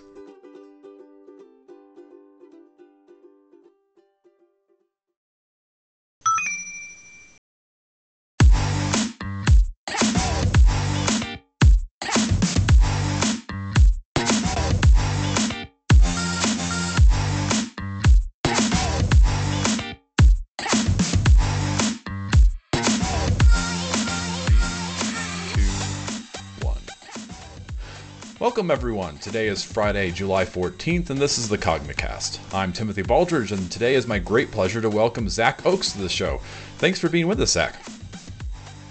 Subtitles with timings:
[28.64, 29.18] Welcome, everyone.
[29.18, 32.38] Today is Friday, July 14th, and this is the Cognicast.
[32.54, 36.08] I'm Timothy Baldridge, and today is my great pleasure to welcome Zach Oakes to the
[36.08, 36.40] show.
[36.78, 37.76] Thanks for being with us, Zach.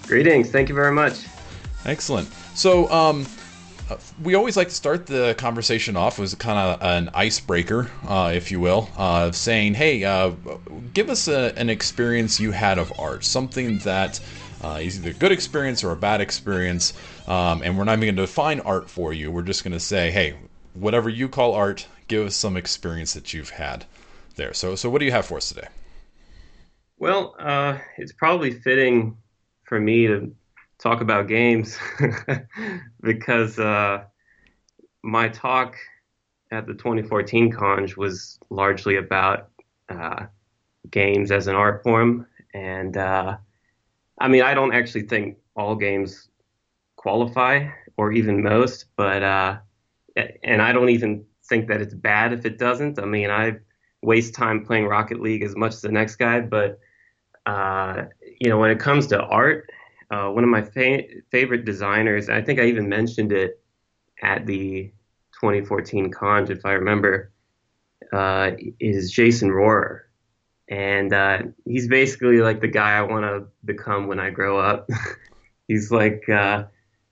[0.06, 0.48] Greetings.
[0.52, 1.24] Thank you very much.
[1.86, 2.28] Excellent.
[2.54, 3.26] So, um,
[4.22, 8.52] we always like to start the conversation off with kind of an icebreaker, uh, if
[8.52, 10.30] you will, uh, of saying, hey, uh,
[10.92, 14.20] give us a, an experience you had of art, something that
[14.64, 16.94] uh, is either a good experience or a bad experience.
[17.28, 19.30] Um, and we're not even going to define art for you.
[19.30, 20.36] We're just going to say, hey,
[20.72, 23.84] whatever you call art, give us some experience that you've had
[24.36, 24.54] there.
[24.54, 25.68] So, so what do you have for us today?
[26.96, 29.18] Well, uh, it's probably fitting
[29.64, 30.34] for me to
[30.78, 31.78] talk about games
[33.02, 34.04] because uh,
[35.02, 35.76] my talk
[36.50, 39.50] at the 2014 Conj was largely about
[39.90, 40.26] uh,
[40.90, 42.26] games as an art form.
[42.54, 43.36] And uh,
[44.18, 46.28] I mean, I don't actually think all games
[46.96, 49.58] qualify, or even most, but uh,
[50.42, 52.98] and I don't even think that it's bad if it doesn't.
[52.98, 53.56] I mean, I
[54.02, 56.78] waste time playing Rocket League as much as the next guy, but
[57.46, 58.04] uh,
[58.40, 59.68] you know, when it comes to art,
[60.10, 63.62] uh, one of my fa- favorite designers, I think I even mentioned it
[64.22, 64.92] at the
[65.40, 67.32] 2014 Conj, if I remember,
[68.12, 70.03] uh, is Jason Rohrer
[70.68, 74.88] and uh, he's basically like the guy I want to become when I grow up.
[75.68, 76.64] he's like uh,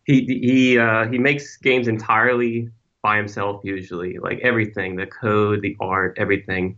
[0.04, 2.68] he he uh, he makes games entirely
[3.02, 6.76] by himself usually, like everything, the code, the art, everything,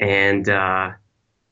[0.00, 0.90] and uh,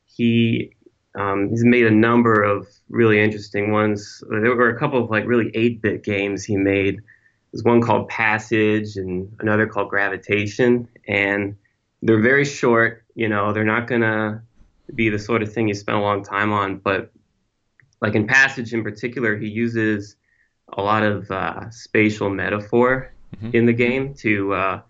[0.05, 0.71] he
[1.15, 4.23] um, he's made a number of really interesting ones.
[4.29, 7.01] There were a couple of like really 8-bit games he made.
[7.51, 11.55] There's one called Passage and another called Gravitation, and
[12.01, 13.04] they're very short.
[13.15, 14.43] You know, they're not gonna
[14.93, 16.77] be the sort of thing you spend a long time on.
[16.77, 17.11] But
[18.01, 20.15] like in Passage in particular, he uses
[20.73, 23.55] a lot of uh, spatial metaphor mm-hmm.
[23.55, 24.81] in the game to uh,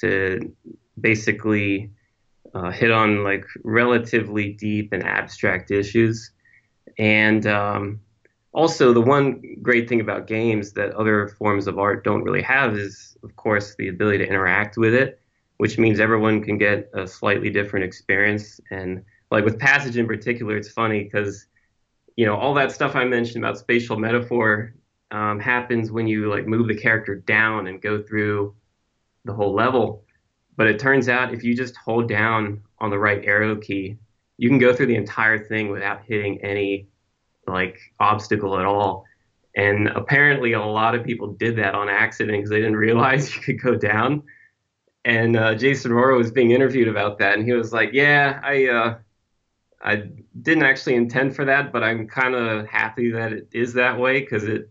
[0.00, 0.54] to
[1.00, 1.90] basically
[2.54, 6.32] uh, hit on like relatively deep and abstract issues.
[6.98, 8.00] And um,
[8.52, 12.76] also, the one great thing about games that other forms of art don't really have
[12.76, 15.19] is, of course, the ability to interact with it
[15.60, 18.60] which means everyone can get a slightly different experience.
[18.70, 21.48] And like with Passage in particular, it's funny because
[22.16, 24.72] you know all that stuff I mentioned about spatial metaphor
[25.10, 28.54] um, happens when you like move the character down and go through
[29.26, 30.02] the whole level.
[30.56, 33.98] But it turns out if you just hold down on the right arrow key,
[34.38, 36.88] you can go through the entire thing without hitting any
[37.46, 39.04] like obstacle at all.
[39.54, 43.42] And apparently, a lot of people did that on accident because they didn't realize you
[43.42, 44.22] could go down
[45.04, 48.66] and uh, Jason Rohrer was being interviewed about that, and he was like, "Yeah, I
[48.66, 48.98] uh,
[49.82, 50.04] I
[50.40, 54.20] didn't actually intend for that, but I'm kind of happy that it is that way
[54.20, 54.70] because it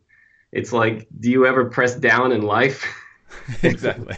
[0.51, 2.85] it's like, do you ever press down in life?"
[3.63, 4.15] exactly.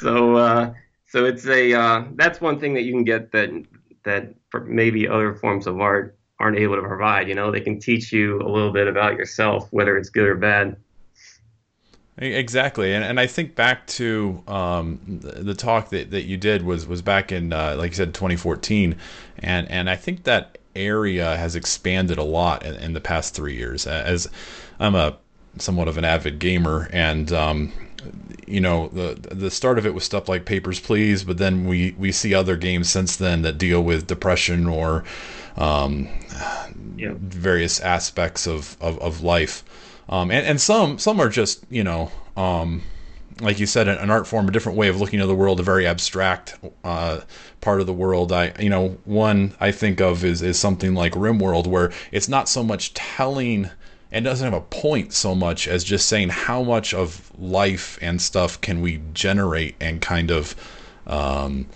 [0.00, 0.74] so uh,
[1.06, 3.50] so it's a uh, that's one thing that you can get that
[4.04, 4.34] that
[4.66, 7.28] maybe other forms of art aren't able to provide.
[7.28, 10.34] You know, they can teach you a little bit about yourself, whether it's good or
[10.34, 10.76] bad.
[12.16, 16.86] Exactly, and and I think back to um, the talk that, that you did was
[16.86, 18.94] was back in uh, like you said 2014,
[19.40, 23.56] and and I think that area has expanded a lot in, in the past three
[23.56, 23.84] years.
[23.88, 24.28] As
[24.78, 25.16] I'm a
[25.58, 27.72] somewhat of an avid gamer, and um,
[28.46, 31.96] you know the the start of it was stuff like Papers Please, but then we
[31.98, 35.02] we see other games since then that deal with depression or
[35.56, 36.08] um,
[36.96, 37.14] yeah.
[37.16, 39.64] various aspects of of, of life.
[40.08, 42.82] Um, and, and some some are just you know um,
[43.40, 45.62] like you said an art form a different way of looking at the world a
[45.62, 47.20] very abstract uh,
[47.60, 51.12] part of the world i you know one i think of is, is something like
[51.12, 53.70] rimworld where it's not so much telling
[54.12, 58.22] and doesn't have a point so much as just saying how much of life and
[58.22, 60.54] stuff can we generate and kind of
[61.06, 61.66] um,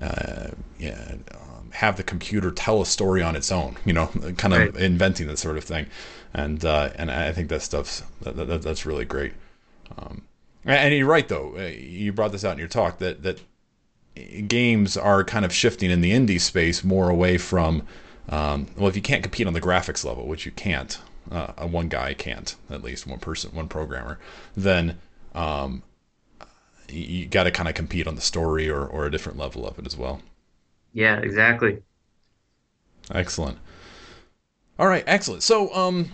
[0.00, 0.48] uh,
[0.78, 4.06] yeah, um, have the computer tell a story on its own you know
[4.36, 4.76] kind of right.
[4.76, 5.86] inventing that sort of thing
[6.34, 9.32] and uh, and I think that stuff's that, that, that's really great.
[9.96, 10.22] Um,
[10.64, 11.54] and you're right though.
[11.56, 13.40] Uh, you brought this out in your talk that that
[14.48, 17.86] games are kind of shifting in the indie space more away from
[18.28, 20.98] um, well, if you can't compete on the graphics level, which you can't,
[21.30, 24.18] uh, one guy can't, at least one person, one programmer,
[24.56, 24.98] then
[25.34, 25.82] um,
[26.90, 29.66] you, you got to kind of compete on the story or, or a different level
[29.66, 30.20] of it as well.
[30.92, 31.82] Yeah, exactly.
[33.10, 33.58] Excellent.
[34.78, 35.42] All right, excellent.
[35.42, 36.12] So, um,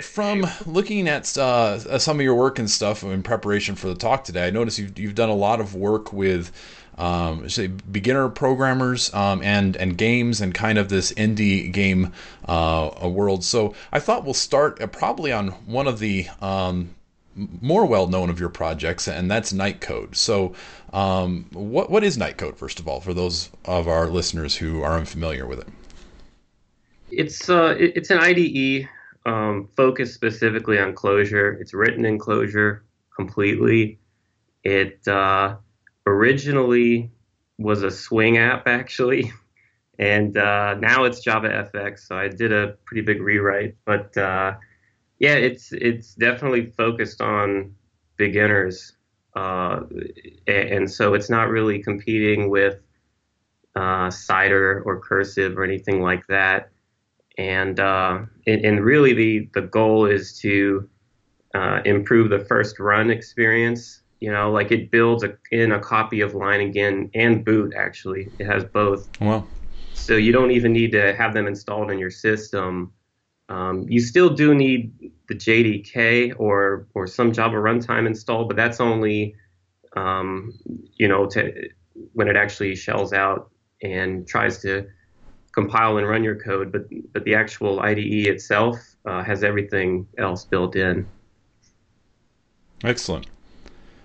[0.00, 4.24] from looking at uh, some of your work and stuff in preparation for the talk
[4.24, 6.50] today, I noticed you've, you've done a lot of work with,
[6.96, 12.14] um, say, beginner programmers um, and and games and kind of this indie game
[12.46, 13.44] uh, world.
[13.44, 16.94] So I thought we'll start uh, probably on one of the um,
[17.36, 20.16] more well known of your projects, and that's Nightcode.
[20.16, 20.54] So,
[20.94, 24.96] um, what what is Nightcode first of all, for those of our listeners who are
[24.96, 25.68] unfamiliar with it?
[27.16, 28.88] It's uh, it's an IDE
[29.26, 31.60] um, focused specifically on Clojure.
[31.60, 32.80] It's written in Clojure
[33.14, 33.98] completely.
[34.64, 35.56] It uh,
[36.06, 37.10] originally
[37.58, 39.32] was a Swing app actually,
[39.98, 42.00] and uh, now it's Java FX.
[42.00, 44.54] So I did a pretty big rewrite, but uh,
[45.18, 47.74] yeah, it's it's definitely focused on
[48.16, 48.92] beginners,
[49.36, 49.80] uh,
[50.46, 52.80] and so it's not really competing with
[53.76, 56.70] uh, Cider or Cursive or anything like that
[57.38, 60.88] and uh, and, and, really the the goal is to
[61.54, 64.02] uh, improve the first run experience.
[64.20, 67.74] You know, like it builds a, in a copy of Leiningen and Boot.
[67.76, 69.08] Actually, it has both.
[69.20, 69.46] Wow.
[69.92, 72.92] So you don't even need to have them installed in your system.
[73.48, 74.92] Um, you still do need
[75.28, 79.34] the JDK or or some Java runtime installed, but that's only
[79.96, 80.52] um,
[80.96, 81.68] you know to,
[82.12, 83.50] when it actually shells out
[83.82, 84.86] and tries to
[85.54, 90.44] compile and run your code, but but the actual IDE itself uh, has everything else
[90.44, 91.06] built in.
[92.82, 93.26] Excellent,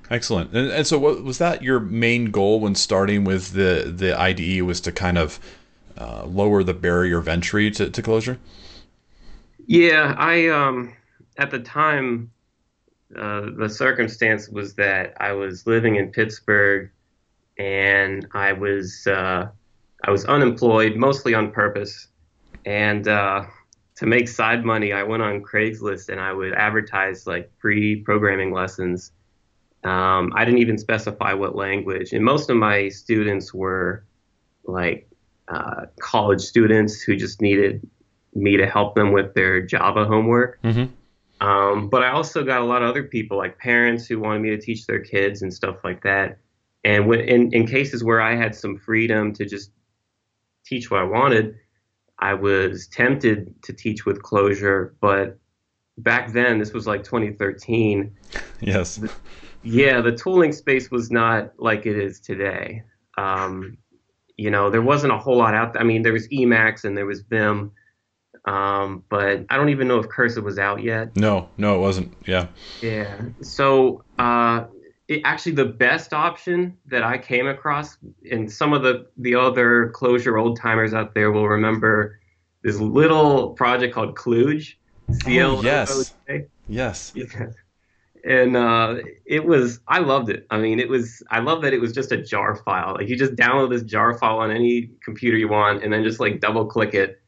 [0.10, 0.54] excellent.
[0.54, 4.62] And, and so, what, was that your main goal when starting with the the IDE?
[4.62, 5.40] Was to kind of
[5.98, 8.38] uh, lower the barrier of entry to, to Clojure?
[9.66, 10.94] Yeah, I um,
[11.38, 12.32] at the time
[13.16, 16.92] uh, the circumstance was that I was living in Pittsburgh
[17.58, 19.50] and I was uh,
[20.04, 22.08] I was unemployed, mostly on purpose.
[22.66, 23.46] And uh,
[23.96, 28.54] to make side money, I went on Craigslist and I would advertise like free programming
[28.54, 29.12] lessons.
[29.84, 32.14] Um, I didn't even specify what language.
[32.14, 34.04] And most of my students were
[34.64, 35.10] like
[35.48, 37.88] uh, college students who just needed
[38.34, 40.62] me to help them with their Java homework.
[40.62, 41.46] Mm-hmm.
[41.46, 44.50] Um, but I also got a lot of other people, like parents who wanted me
[44.50, 46.38] to teach their kids and stuff like that.
[46.84, 49.72] And when, in, in cases where I had some freedom to just
[50.70, 51.56] teach what I wanted,
[52.20, 55.40] I was tempted to teach with Clojure, but
[55.98, 58.16] back then, this was like 2013.
[58.62, 58.98] Yes.
[58.98, 59.12] The,
[59.64, 62.84] yeah, the tooling space was not like it is today.
[63.18, 63.78] Um,
[64.38, 65.82] you know, there wasn't a whole lot out there.
[65.82, 67.72] I mean, there was Emacs and there was Vim,
[68.46, 71.16] um, but I don't even know if Cursive was out yet.
[71.18, 72.14] No, no, it wasn't.
[72.26, 72.48] Yeah.
[72.82, 73.20] Yeah.
[73.42, 74.66] So uh,
[75.10, 77.98] it, actually the best option that I came across,
[78.32, 82.20] and some of the the other Clojure old timers out there will remember
[82.64, 84.76] this little project called clooj.
[85.26, 86.14] Oh, yes.
[86.68, 87.14] Yes.
[88.26, 90.46] And uh, it was, I loved it.
[90.50, 92.96] I mean, it was, I love that it was just a jar file.
[92.96, 96.20] Like you just download this jar file on any computer you want, and then just
[96.20, 97.22] like double click it,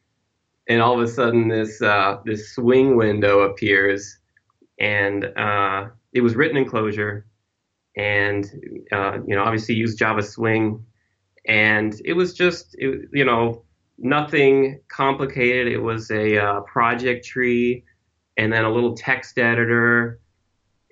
[0.68, 4.20] and all of a sudden this uh, this swing window appears,
[4.80, 7.24] and uh, it was written in Clojure
[7.96, 8.46] and
[8.92, 10.86] uh, you know obviously use Java Swing,
[11.48, 13.64] and it was just it, you know
[13.98, 15.72] nothing complicated.
[15.72, 17.84] It was a uh, project tree,
[18.38, 20.20] and then a little text editor,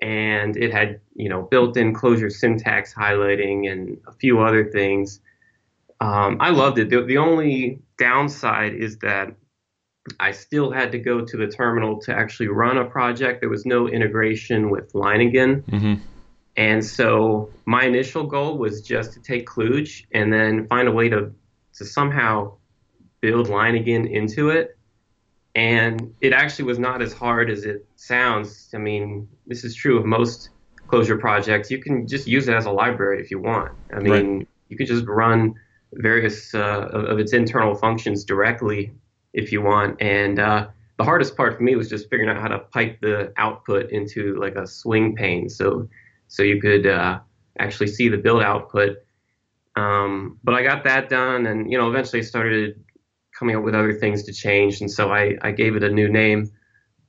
[0.01, 5.19] and it had you know built-in Clojure syntax highlighting and a few other things.
[6.01, 6.89] Um, I loved it.
[6.89, 9.35] The, the only downside is that
[10.19, 13.41] I still had to go to the terminal to actually run a project.
[13.41, 15.63] There was no integration with Leiningen.
[15.63, 15.95] Mm-hmm.
[16.59, 21.07] And so my initial goal was just to take clooj and then find a way
[21.07, 21.31] to,
[21.75, 22.57] to somehow
[23.21, 24.77] build Leiningen into it.
[25.55, 28.71] And it actually was not as hard as it sounds.
[28.73, 30.49] I mean, this is true of most
[30.87, 31.71] Clojure projects.
[31.71, 33.71] You can just use it as a library if you want.
[33.93, 34.47] I mean, right.
[34.67, 35.55] you could just run
[35.93, 38.91] various uh, of, of, its internal functions directly
[39.33, 40.01] if you want.
[40.01, 43.31] And uh, the hardest part for me was just figuring out how to pipe the
[43.37, 45.87] output into like a swing pane, so
[46.29, 47.19] so you could uh,
[47.59, 48.97] actually see the build output.
[49.75, 52.81] Um, but I got that done, and you know, eventually I started
[53.37, 56.07] coming up with other things to change, and so I, I gave it a new
[56.07, 56.49] name.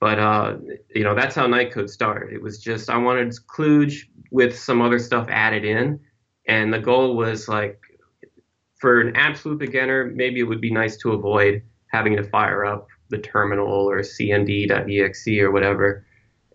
[0.00, 0.56] But uh,
[0.94, 2.32] you know, that's how Nightcode started.
[2.32, 3.94] It was just I wanted clooj
[4.32, 6.00] with some other stuff added in,
[6.48, 7.80] and the goal was like
[8.80, 12.88] for an absolute beginner, maybe it would be nice to avoid having to fire up
[13.10, 16.06] the terminal or cmd.exe or whatever,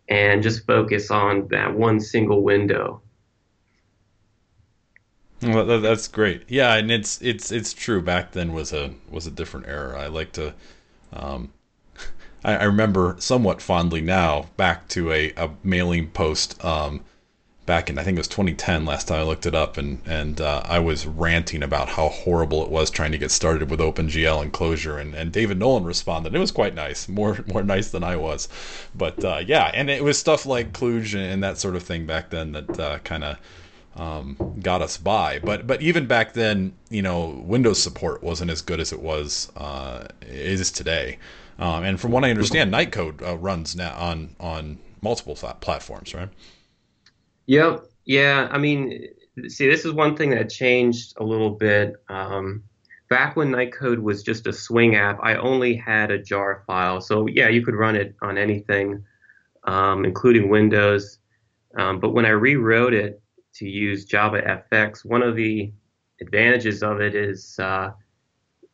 [0.07, 3.01] and just focus on that one single window.
[5.41, 6.43] Well, that's great.
[6.47, 8.01] Yeah, and it's it's it's true.
[8.01, 9.99] Back then was a was a different era.
[9.99, 10.53] I like to.
[11.13, 11.51] Um,
[12.43, 17.01] I, I remember somewhat fondly now back to a, a mailing post um,
[17.65, 20.39] back in I think it was 2010 last time I looked it up, and and
[20.39, 24.41] uh, I was ranting about how horrible it was trying to get started with OpenGL
[24.41, 26.35] and Clojure, and, and David Nolen responded.
[26.35, 28.47] It was quite nice, more more nice than I was,
[28.93, 32.29] but uh, yeah, and it was stuff like clooj and that sort of thing back
[32.29, 33.37] then that uh, kind of.
[33.97, 38.61] Um, got us by, but but even back then, you know, Windows support wasn't as
[38.61, 41.17] good as it was uh, is today.
[41.57, 46.27] Um, and from what I understand, Nightcode uh, runs now on on multiple platforms, right?
[47.47, 47.85] Yep.
[48.05, 48.47] Yeah.
[48.51, 49.07] I mean,
[49.47, 51.95] see, this is one thing that changed a little bit.
[52.09, 52.63] Um,
[53.09, 57.01] back when Nightcode was just a Swing app, I only had a jar file.
[57.01, 59.03] So yeah, you could run it on anything,
[59.65, 61.19] um, including Windows.
[61.77, 63.21] Um, but when I rewrote it
[63.55, 65.71] to use Java FX, one of the
[66.21, 67.91] advantages of it is, uh,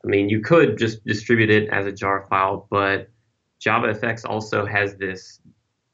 [0.03, 3.09] I mean, you could just distribute it as a jar file, but
[3.59, 5.39] Java FX also has this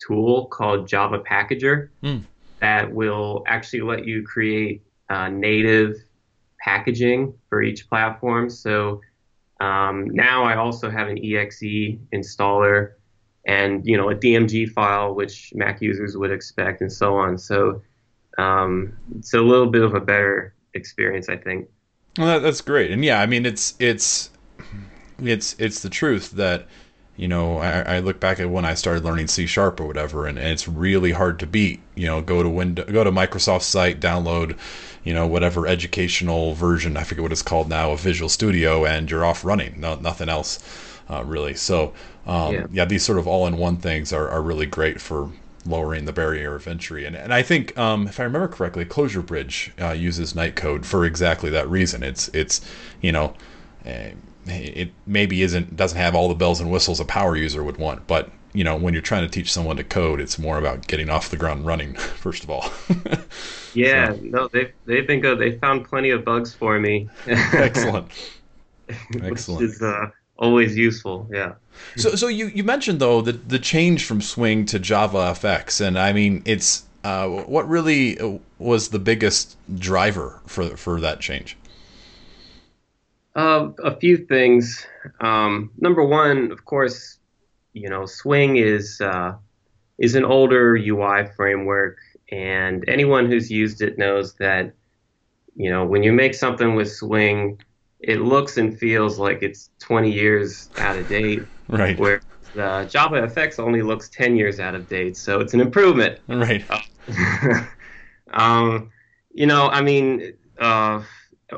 [0.05, 1.89] tool called Java Packager.
[2.03, 2.23] Mm
[2.61, 5.95] that will actually let you create uh, native
[6.59, 8.49] packaging for each platform.
[8.49, 9.01] So
[9.59, 11.61] um, now I also have an exe
[12.13, 12.93] installer
[13.45, 17.37] and you know a DMG file, which Mac users would expect, and so on.
[17.37, 17.81] So
[18.37, 21.67] um, it's a little bit of a better experience, I think.
[22.17, 24.29] Well, that's great, and yeah, I mean it's it's
[25.19, 26.67] it's it's the truth that
[27.17, 30.27] you know, I, I, look back at when I started learning C sharp or whatever,
[30.27, 31.79] and, and, it's really hard to beat.
[31.95, 34.55] You know, go to window, go to Microsoft site, download,
[35.03, 39.09] you know, whatever educational version I forget what it's called now of Visual Studio, and
[39.09, 39.79] you're off running.
[39.81, 40.63] No, nothing else,
[41.09, 41.55] uh, really.
[41.55, 41.91] So,
[42.27, 42.67] um, yeah.
[42.71, 42.85] yeah.
[42.85, 45.31] these sort of all-in-one things are, are really great for
[45.65, 47.03] lowering the barrier of entry.
[47.03, 51.03] And and I think, um, if I remember correctly, Clojure Bridge uh, uses Nightcode for
[51.03, 52.03] exactly that reason.
[52.03, 52.61] It's it's
[53.01, 53.33] you know.
[54.47, 57.77] Uh, it maybe isn't doesn't have all the bells and whistles a power user would
[57.77, 60.87] want but you know when you're trying to teach someone to code it's more about
[60.87, 62.71] getting off the ground running first of all.
[63.73, 64.19] Yeah so.
[64.23, 65.37] no they've, they've been good.
[65.37, 67.07] They found plenty of bugs for me.
[67.27, 68.07] Excellent.
[69.21, 71.53] Excellent which is uh, always useful yeah.
[71.95, 75.99] So so you you mentioned though the the change from swing to java fx and
[75.99, 81.55] i mean it's uh, what really was the biggest driver for for that change
[83.37, 84.85] uh, a few things.
[85.21, 87.19] Um, number one, of course,
[87.73, 89.35] you know, Swing is uh,
[89.99, 91.99] is an older UI framework,
[92.31, 94.73] and anyone who's used it knows that
[95.55, 97.61] you know when you make something with Swing,
[97.99, 101.43] it looks and feels like it's 20 years out of date.
[101.69, 101.97] right.
[101.99, 102.21] Where
[102.57, 106.19] uh, Java FX only looks 10 years out of date, so it's an improvement.
[106.27, 106.65] Right.
[108.33, 108.91] um,
[109.31, 110.33] you know, I mean.
[110.59, 111.03] Uh,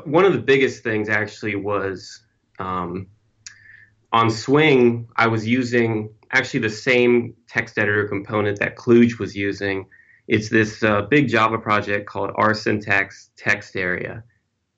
[0.04, 2.20] one of the biggest things actually was
[2.58, 3.08] um,
[4.12, 9.86] on Swing, I was using actually the same text editor component that clooj was using.
[10.28, 14.22] It's this uh, big Java project called RSyntaxTextArea.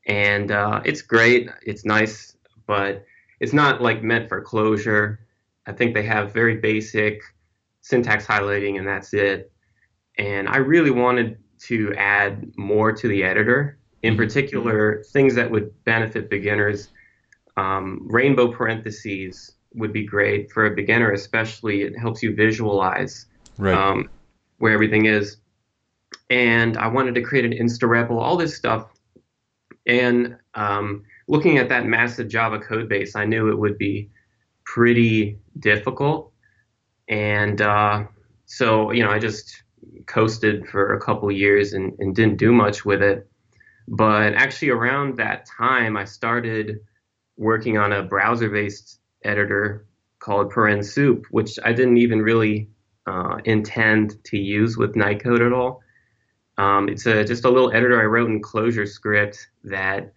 [0.06, 3.04] And uh, it's great, it's nice, but
[3.40, 5.18] it's not like meant for Clojure.
[5.66, 7.22] I think they have very basic
[7.82, 9.52] syntax highlighting and that's it.
[10.18, 15.72] And I really wanted to add more to the editor In particular, things that would
[15.84, 16.88] benefit beginners,
[17.56, 21.82] um, rainbow parentheses would be great for a beginner, especially.
[21.82, 23.26] It helps you visualize
[23.58, 23.74] Right.
[23.74, 24.08] um,
[24.58, 25.36] where everything is.
[26.30, 28.88] And I wanted to create an Insta REPL, all this stuff.
[29.86, 34.10] And um, looking at that massive Java code base, I knew it would be
[34.64, 36.32] pretty difficult.
[37.08, 38.04] And uh,
[38.46, 39.62] so, you know, I just
[40.06, 43.28] coasted for a couple years and, and didn't do much with it.
[43.88, 46.78] But actually, around that time, I started
[47.36, 49.86] working on a browser based editor
[50.18, 52.68] called Paren Soup, which I didn't even really
[53.06, 55.80] uh, intend to use with Nightcode at all.
[56.58, 60.12] Um, it's a, just a little editor I wrote in ClojureScript that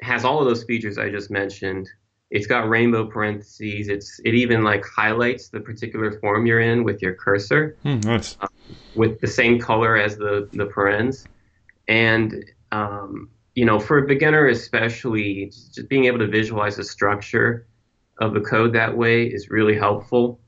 [0.00, 1.88] has all of those features I just mentioned.
[2.30, 3.88] It's got rainbow parentheses.
[3.88, 8.36] It's it even like highlights the particular form you're in with your cursor Hmm, nice.
[8.96, 11.24] with the same color as the the parens,
[11.86, 12.34] and
[12.72, 17.66] um, you know for a beginner especially, just being able to visualize the structure
[18.20, 20.40] of the code that way is really helpful.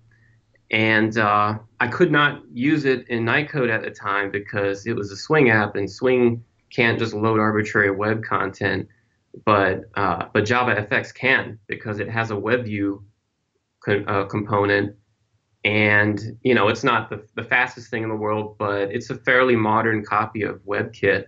[0.71, 5.11] And uh, I could not use it in Nightcode at the time because it was
[5.11, 8.89] a Swing app, and Swing can't just load arbitrary web content,
[9.45, 13.03] but uh, but JavaFX can because it has a WebView
[13.85, 14.95] co- uh, component
[15.65, 19.15] and you know it's not the, the fastest thing in the world but it's a
[19.17, 21.25] fairly modern copy of webkit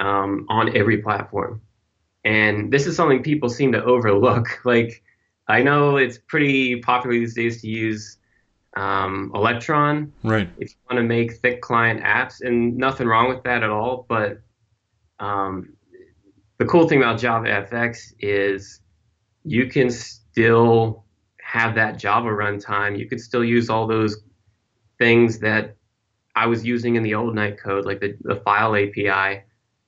[0.00, 1.60] um, on every platform.
[2.24, 4.60] And this is something people seem to overlook.
[4.64, 5.02] Like
[5.46, 8.18] i know it's pretty popular these days to use
[8.76, 10.12] um, electron.
[10.24, 10.48] Right.
[10.58, 14.04] if you want to make thick client apps and nothing wrong with that at all
[14.08, 14.40] but
[15.20, 15.74] um,
[16.58, 18.80] the cool thing about javafx is
[19.44, 21.04] you can still
[21.40, 22.98] have that java runtime.
[22.98, 24.16] You could still use all those
[24.98, 25.76] things that
[26.34, 29.42] i was using in the old Nightcode like the, the file api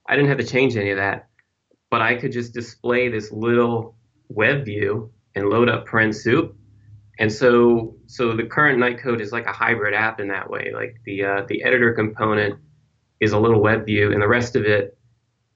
[0.09, 1.29] i didn't have to change any of that
[1.91, 3.97] but i could just display this little
[4.29, 6.57] web view and load up Paren Soup.
[7.19, 10.73] And so so the current Nightcode is like a hybrid app in that way.
[10.75, 12.59] Like the uh, the editor component
[13.21, 14.99] is a little web view and the rest of it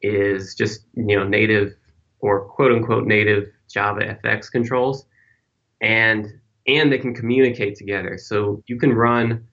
[0.00, 1.74] is just you know native
[2.20, 5.06] or quote unquote native java fx controls.
[5.80, 6.26] And
[6.66, 8.16] and they can communicate together.
[8.18, 9.46] So you can run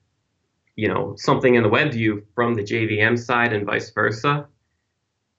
[0.76, 4.46] you know something in the web view from the jvm side and vice versa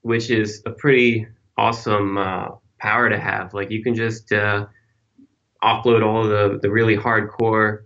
[0.01, 2.47] which is a pretty awesome uh,
[2.79, 4.65] power to have like you can just uh,
[5.63, 7.83] offload all the, the really hardcore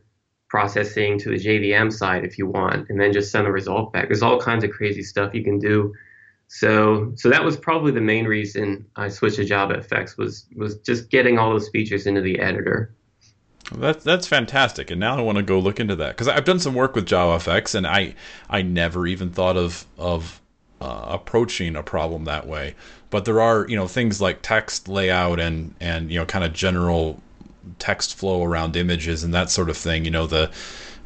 [0.54, 4.08] processing to the JVM side if you want, and then just send the result back.
[4.08, 5.92] There's all kinds of crazy stuff you can do.
[6.48, 11.10] So, so that was probably the main reason I switched to JavaFX was was just
[11.10, 12.94] getting all those features into the editor.
[13.72, 16.60] That's that's fantastic, and now I want to go look into that because I've done
[16.60, 18.14] some work with JavaFX, and I
[18.48, 20.40] I never even thought of of
[20.84, 22.76] uh, approaching a problem that way.
[23.10, 26.54] But there are you know things like text layout and and you know kind of
[26.54, 27.22] general
[27.80, 30.04] text flow around images and that sort of thing.
[30.04, 30.52] You know the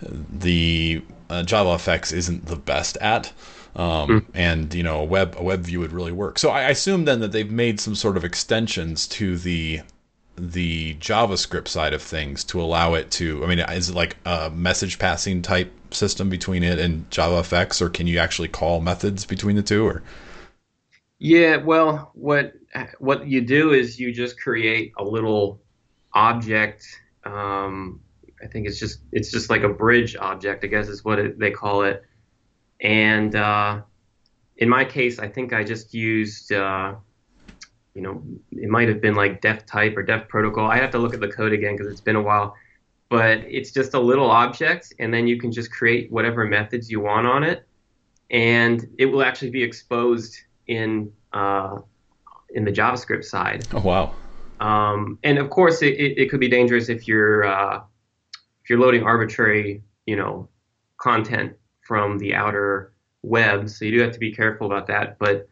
[0.01, 3.31] the uh, JavaFX isn't the best at.
[3.75, 6.39] Um, and you know a web a web view would really work.
[6.39, 9.81] So I assume then that they've made some sort of extensions to the
[10.37, 13.43] the JavaScript side of things to allow it to.
[13.43, 17.89] I mean, is it like a message passing type system between it and JavaFX, or
[17.89, 19.85] can you actually call methods between the two?
[19.85, 20.03] Or
[21.19, 22.53] Yeah, well, what
[22.99, 25.59] what you do is you just create a little
[26.13, 26.85] object.
[27.23, 28.01] Um,
[28.41, 31.39] I think it's just it's just like a bridge object, I guess is what it,
[31.39, 32.03] they call it.
[32.79, 33.81] And uh,
[34.57, 36.95] in my case, I think I just used, uh,
[37.97, 40.69] you know, it might have been like def type or def protocol.
[40.69, 42.55] I have to look at the code again because it's been a while.
[43.09, 46.99] But it's just a little object, and then you can just create whatever methods you
[46.99, 47.67] want on it,
[48.29, 51.77] and it will actually be exposed in uh,
[52.51, 53.65] in the JavaScript side.
[53.73, 54.13] oh wow,
[54.59, 57.77] Um, and of course, it, it, it could be dangerous if you're uh,
[58.61, 60.49] if you're loading arbitrary, you know,
[60.97, 63.69] content from the outer web.
[63.69, 65.17] So you do have to be careful about that.
[65.17, 65.47] But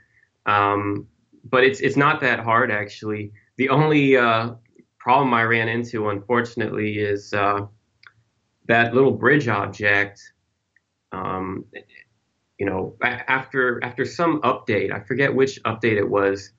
[0.46, 1.08] um,
[1.46, 3.32] but it's it's not that hard actually.
[3.58, 4.56] The only uh,
[5.00, 7.62] problem I ran into, unfortunately, is uh,
[8.68, 10.22] that little bridge object.
[11.12, 11.66] Um,
[12.60, 16.52] you know, after after some update, I forget which update it was.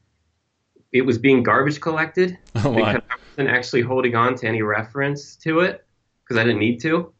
[0.92, 5.36] It was being garbage collected oh because I wasn't actually holding on to any reference
[5.38, 5.84] to it
[6.22, 7.12] because I didn't need to.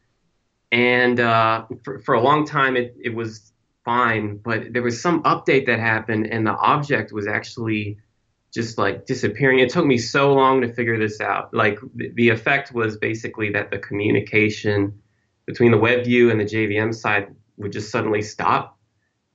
[0.71, 3.53] And uh, for, for a long time, it, it was
[3.87, 7.97] fine, but there was some update that happened, and the object was actually
[8.53, 9.59] just like disappearing.
[9.59, 11.53] It took me so long to figure this out.
[11.53, 15.01] Like the, effect was basically that the communication
[15.45, 18.77] between the web view and the JVM side would just suddenly stop.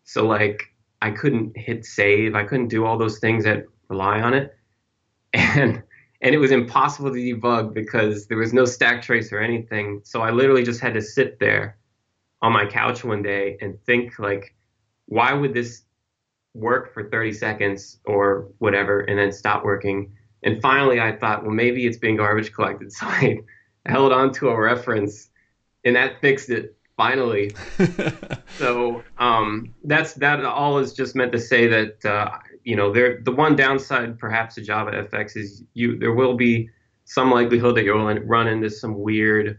[0.05, 0.65] So like
[1.01, 2.35] I couldn't hit save.
[2.35, 4.55] I couldn't do all those things that rely on it,
[5.33, 5.83] and
[6.21, 10.03] and it was impossible to debug because there was no stack trace or anything.
[10.05, 11.79] So I literally just had to sit there
[12.43, 14.55] on my couch one day and think like,
[15.07, 15.83] why would this
[16.55, 20.13] work for 30 seconds or whatever and then stop working?
[20.43, 22.91] And finally, I thought, well, maybe it's being garbage collected.
[22.99, 23.39] So I
[23.87, 25.29] held on to a reference,
[25.85, 27.53] and that fixed it finally.
[28.59, 30.45] so um, that's that.
[30.45, 33.21] All is just meant to say that uh, you know there.
[33.25, 35.99] The one downside, perhaps, to Java FX is you.
[35.99, 36.71] There will be
[37.05, 39.59] some likelihood that you'll run into some weird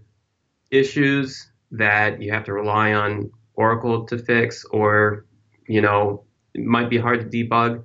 [0.72, 5.26] issues that you have to rely on Oracle to fix, or
[5.68, 7.84] you know, it might be hard to debug.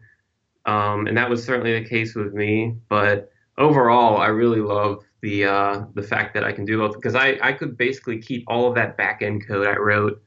[0.67, 2.77] Um, and that was certainly the case with me.
[2.89, 7.15] But overall, I really love the uh, the fact that I can do both because
[7.15, 10.23] I, I could basically keep all of that back end code I wrote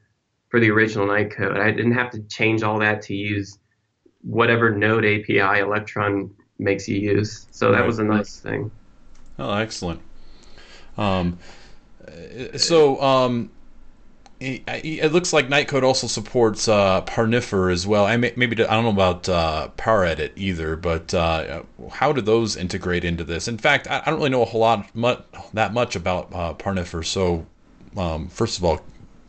[0.48, 1.58] for the original Nightcode.
[1.58, 3.58] I didn't have to change all that to use
[4.22, 7.46] whatever Node API Electron makes you use.
[7.50, 7.86] So that right.
[7.86, 8.70] was a nice thing.
[9.38, 10.00] Oh, excellent.
[10.98, 11.38] Um,
[12.56, 13.50] so um,
[14.42, 18.04] it looks like Nightcode also supports uh, Parinfer as well.
[18.04, 19.68] I may, maybe I don't know about uh,
[20.36, 23.46] either, but uh, how do those integrate into this?
[23.46, 25.22] In fact, I, don't really know a whole lot much,
[25.54, 27.04] that much about uh, Parinfer.
[27.04, 27.46] So,
[27.96, 28.78] um, first of all,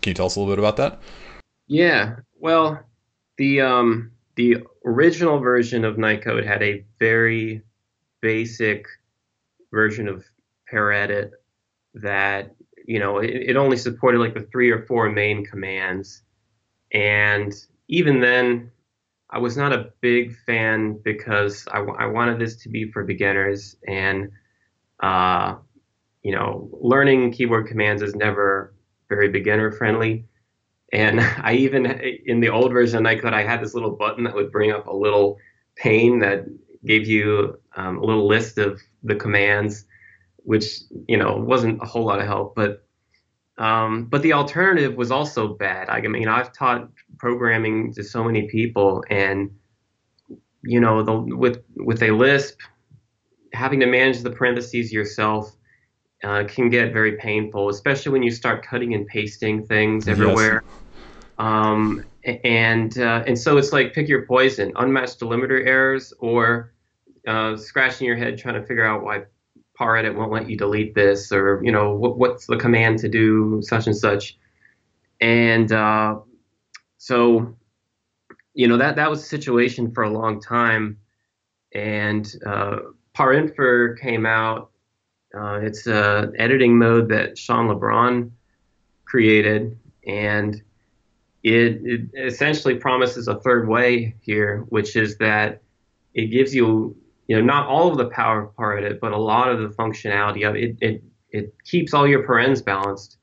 [0.01, 0.99] can you tell us a little bit about that?
[1.67, 2.17] Yeah.
[2.39, 2.83] Well,
[3.37, 7.61] the um, the original version of Nightcode had a very
[8.21, 8.87] basic
[9.71, 10.23] version of
[10.71, 11.31] ParEdit
[11.95, 16.21] that you know, it, it only supported like the three or four main commands.
[16.91, 17.53] And
[17.87, 18.71] even then,
[19.29, 23.75] I was not a big fan because I, I wanted this to be for beginners.
[23.87, 24.31] And,
[25.01, 25.55] uh,
[26.21, 28.75] you know, learning keyboard commands is never
[29.09, 30.25] very beginner friendly.
[30.91, 34.35] And I even, in the old version I could, I had this little button that
[34.35, 35.37] would bring up a little
[35.75, 36.45] pane that
[36.85, 39.85] gave you um, a little list of the commands
[40.43, 42.55] which you know wasn't a whole lot of help.
[42.55, 42.83] But
[43.57, 45.89] um, but the alternative was also bad.
[45.89, 49.51] I mean, I've taught programming to so many people, and
[50.63, 52.59] you know, the, with with a Lisp,
[53.53, 55.55] having to manage the parentheses yourself
[56.23, 60.63] uh, can get very painful, especially when you start cutting and pasting things everywhere.
[60.65, 60.73] Yes.
[61.37, 62.05] Um,
[62.43, 66.73] and uh, and so it's like pick your poison: unmatched delimiter errors, or
[67.27, 69.23] uh, scratching your head trying to figure out why
[69.79, 73.61] ParEdit won't let you delete this, or you know what, what's the command to do
[73.63, 74.37] such and such,
[75.19, 76.19] and uh,
[76.97, 77.55] so
[78.53, 80.97] you know that that was a situation for a long time,
[81.73, 82.77] and uh,
[83.15, 84.71] ParInfer came out.
[85.35, 88.31] Uh, it's an editing mode that Shaun Lebron
[89.05, 90.61] created, and
[91.43, 95.61] it, it essentially promises a third way here, which is that
[96.13, 96.95] it gives you
[97.33, 99.69] you know, not all of the power part of it, but a lot of the
[99.69, 100.77] functionality of it.
[100.81, 103.17] It, it keeps all your parens balanced,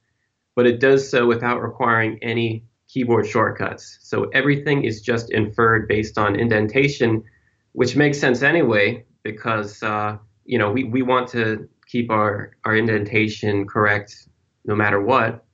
[0.57, 4.01] but it does so without requiring any keyboard shortcuts.
[4.03, 7.23] So everything is just inferred based on indentation,
[7.71, 12.75] which makes sense anyway, because, uh, you know, we, we want to keep our, our
[12.75, 14.27] indentation correct
[14.65, 15.45] no matter what.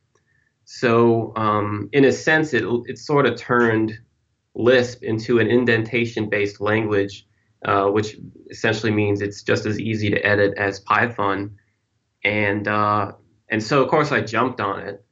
[0.64, 3.98] So um, in a sense, it, it sort of turned
[4.54, 7.26] Lisp into an indentation based language
[7.64, 8.16] uh, which
[8.50, 11.56] essentially means it's just as easy to edit as Python.
[12.24, 13.12] And uh,
[13.48, 15.04] and so of course I jumped on it,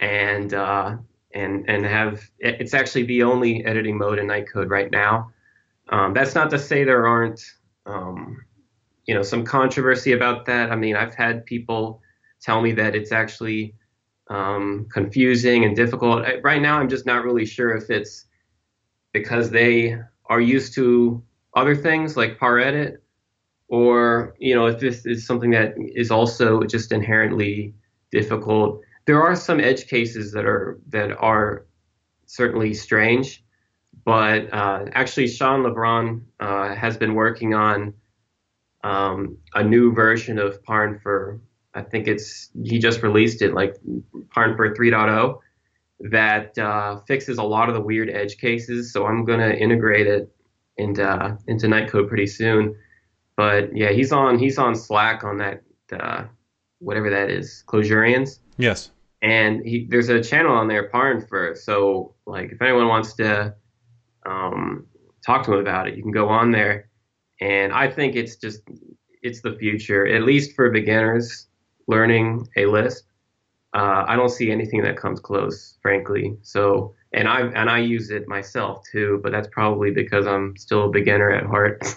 [0.00, 0.96] and uh,
[1.32, 5.32] and and have it's actually the only editing mode in Nightcode right now.
[5.90, 7.44] Um, that's not to say there aren't
[7.86, 8.44] um,
[9.06, 10.70] you know some controversy about that.
[10.70, 12.00] I mean I've had people
[12.40, 13.74] tell me that it's actually
[14.28, 16.24] um, confusing and difficult.
[16.42, 18.24] Right now I'm just not really sure if it's
[19.12, 21.22] because they are used to
[21.54, 22.98] other things like ParEdit,
[23.68, 27.74] or you know if this is something that is also just inherently
[28.10, 28.80] difficult.
[29.06, 31.66] There are some edge cases that are that are
[32.26, 33.44] certainly strange,
[34.04, 37.94] but uh, actually Shaun Lebron uh, has been working on
[38.82, 41.40] um, a new version of ParInfer.
[41.74, 43.76] I think it's he just released it like
[44.34, 45.38] ParInfer 3.0
[46.10, 48.92] that uh, fixes a lot of the weird edge cases.
[48.92, 50.30] So I'm going to integrate it
[50.76, 52.76] into uh, into Nightcode pretty soon.
[53.36, 56.24] But yeah, he's on he's on Slack on that uh,
[56.78, 58.38] whatever that is, Clojurians.
[58.58, 58.90] Yes.
[59.22, 61.56] And he, there's a channel on there, ParInfer.
[61.56, 63.54] So like, if anyone wants to
[64.26, 64.86] um,
[65.24, 66.90] talk to him about it, you can go on there.
[67.40, 68.60] And I think it's just
[69.22, 71.48] it's the future, at least for beginners
[71.88, 73.06] learning a Lisp.
[73.74, 76.36] uh, I don't see anything that comes close, frankly.
[76.42, 80.86] So, and I and I use it myself too, but that's probably because I'm still
[80.86, 81.82] a beginner at heart.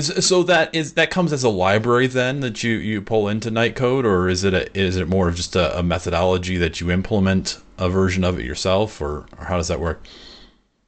[0.00, 4.04] so that is that comes as a library then that you you pull into Nightcode,
[4.04, 7.60] or is it a, is it more of just a, a methodology that you implement
[7.78, 10.06] a version of it yourself, or, or how does that work?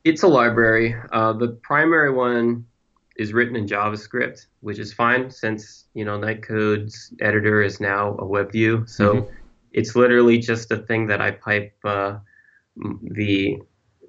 [0.04, 0.94] It's a library.
[1.12, 2.64] Uh, the primary one
[3.16, 8.24] is written in JavaScript, which is fine since you know Nightcode's editor is now a
[8.24, 8.84] web view.
[8.86, 9.34] So mm-hmm.
[9.76, 12.18] It's literally just a thing that I pipe uh,
[13.02, 13.58] the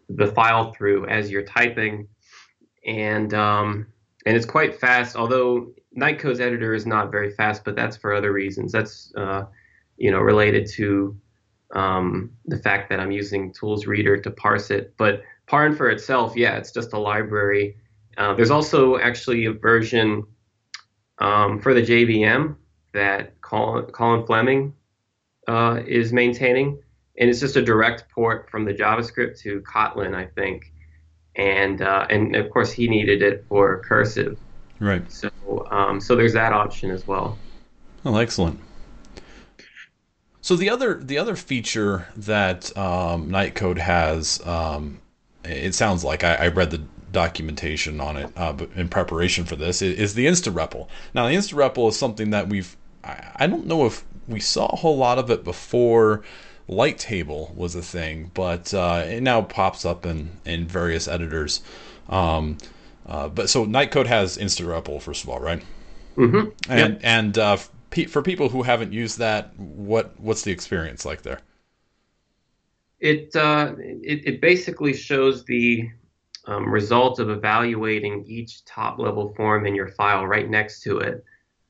[0.10, 2.08] the file through as you're typing,
[2.86, 3.86] and um,
[4.26, 5.16] and it's quite fast.
[5.16, 8.72] Although Nightcode's editor is not very fast, but that's for other reasons.
[8.72, 9.44] That's uh,
[9.98, 11.16] you know related to
[11.76, 14.96] um, the fact that I'm using Tools Reader to parse it.
[14.98, 17.76] But Parinfer itself, yeah, it's just a library
[18.18, 20.26] uh, there's also actually a version
[21.20, 22.56] um, for the JVM
[22.94, 24.74] that Colin, Colin Fleming
[25.48, 26.80] uh, is maintaining,
[27.18, 30.72] and it's just a direct port from the JavaScript to Kotlin, I think,
[31.36, 34.38] and uh, and of course he needed it for cursive.
[34.80, 35.10] Right.
[35.12, 35.30] So
[35.72, 37.38] um, so there's that option as well.
[38.06, 38.60] Oh, excellent.
[40.42, 45.00] So the other the other feature that um, Nightcode has, um,
[45.44, 46.82] it sounds like I, I, read the
[47.12, 50.88] documentation on it uh, in preparation for this is the InstaREPL.
[51.14, 54.98] Now, the InstaREPL is something that we've, I don't know if we saw a whole
[54.98, 56.24] lot of it before
[56.70, 61.62] Lighttable was a thing, but uh, it now pops up in, in various editors.
[62.10, 62.58] Um,
[63.06, 65.64] uh, but so Nightcode has InstaREPL, first of all, right?
[66.18, 66.50] Mm-hmm.
[66.70, 67.00] And, yep.
[67.04, 67.58] and uh,
[68.10, 71.40] for people who haven't used that, what what's the experience like there?
[73.00, 75.90] It, uh, it, it basically shows the
[76.48, 81.24] um, result of evaluating each top level form in your file right next to it.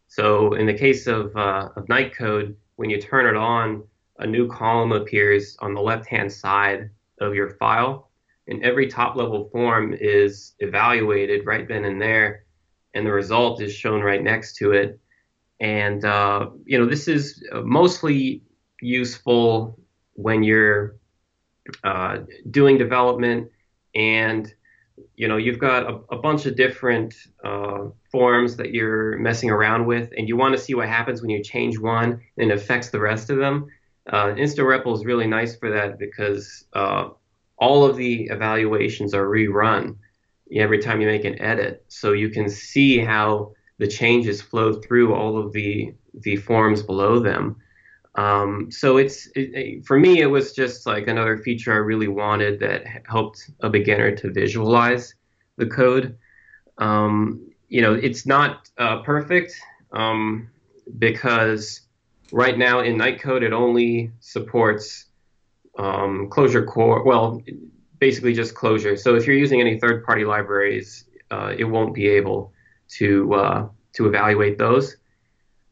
[0.08, 3.84] So in the case of, uh, of Nightcode, when you turn it on,
[4.20, 6.89] a new column appears on the left-hand side
[7.20, 8.10] of your file,
[8.48, 12.46] and every top level form is evaluated right then and there,
[12.93, 15.00] and the result is shown right next to it.
[15.60, 18.43] And uh, you know this is mostly
[18.82, 19.80] useful
[20.13, 20.96] when you're
[21.84, 23.52] uh, doing development
[23.96, 24.54] and
[25.16, 29.86] you know you've got a, a bunch of different uh, forms that you're messing around
[29.86, 33.00] with and you want to see what happens when you change one and affects the
[33.00, 33.68] rest of them.
[34.12, 37.10] Uh, is really nice for that because uh,
[37.58, 39.98] all of the evaluations are rerun
[40.56, 41.84] every time you make an edit.
[41.90, 47.20] So you can see how the changes flow through all of the the forms below
[47.20, 47.58] them
[48.18, 52.60] um, so it's it, for me, it was just like another feature I really wanted
[52.62, 55.14] that helped a beginner to visualize
[55.58, 56.18] the code.
[56.80, 59.54] Um, you know, it's not uh, perfect
[59.92, 60.50] um,
[60.98, 61.82] because
[62.32, 65.06] right now in Nightcode it only supports
[65.78, 67.04] um, Clojure core.
[67.04, 67.42] Well,
[68.00, 68.98] basically just Clojure.
[68.98, 72.52] So if you're using any third-party libraries, uh, it won't be able
[72.98, 74.98] to uh, to evaluate those.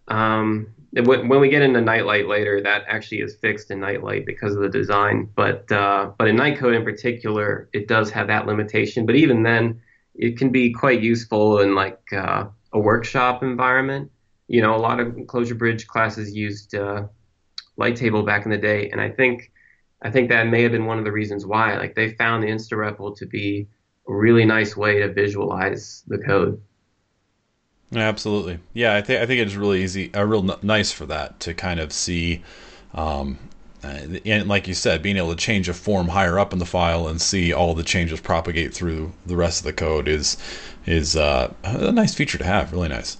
[0.07, 4.61] Um, when, we get into Nightlight later, that actually is fixed in Nightlight because of
[4.61, 5.29] the design.
[5.35, 9.05] But uh, but in Nightcode in particular, it does have that limitation.
[9.05, 9.81] But even then,
[10.13, 14.09] it can be quite useful in like uh, a workshop environment.
[14.47, 17.07] You know, a lot of Clojure Bridge classes used uh,
[17.77, 19.51] Lighttable back in the day, and I think
[20.01, 21.77] I think that may have been one of the reasons why.
[21.77, 23.67] Like they found the InstaREPL to be
[24.07, 26.61] a really nice way to visualize the code.
[27.93, 28.95] Absolutely, yeah.
[28.95, 31.79] I think I think it's really easy, uh, real n- nice for that to kind
[31.79, 32.43] of see,
[32.93, 33.37] um,
[33.83, 36.65] uh, and like you said, being able to change a form higher up in the
[36.65, 40.37] file and see all the changes propagate through the rest of the code is
[40.85, 42.71] is uh, a nice feature to have.
[42.71, 43.17] Really nice.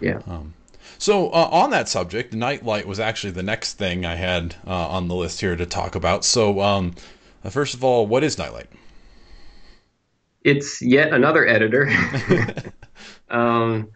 [0.00, 0.20] Yeah.
[0.26, 0.54] Um,
[0.98, 5.08] so uh, on that subject, Nightlight was actually the next thing I had uh, on
[5.08, 6.24] the list here to talk about.
[6.24, 6.94] So um,
[7.42, 8.68] uh, first of all, what is Nightlight?
[10.42, 11.90] It's yet another editor.
[13.34, 13.90] um,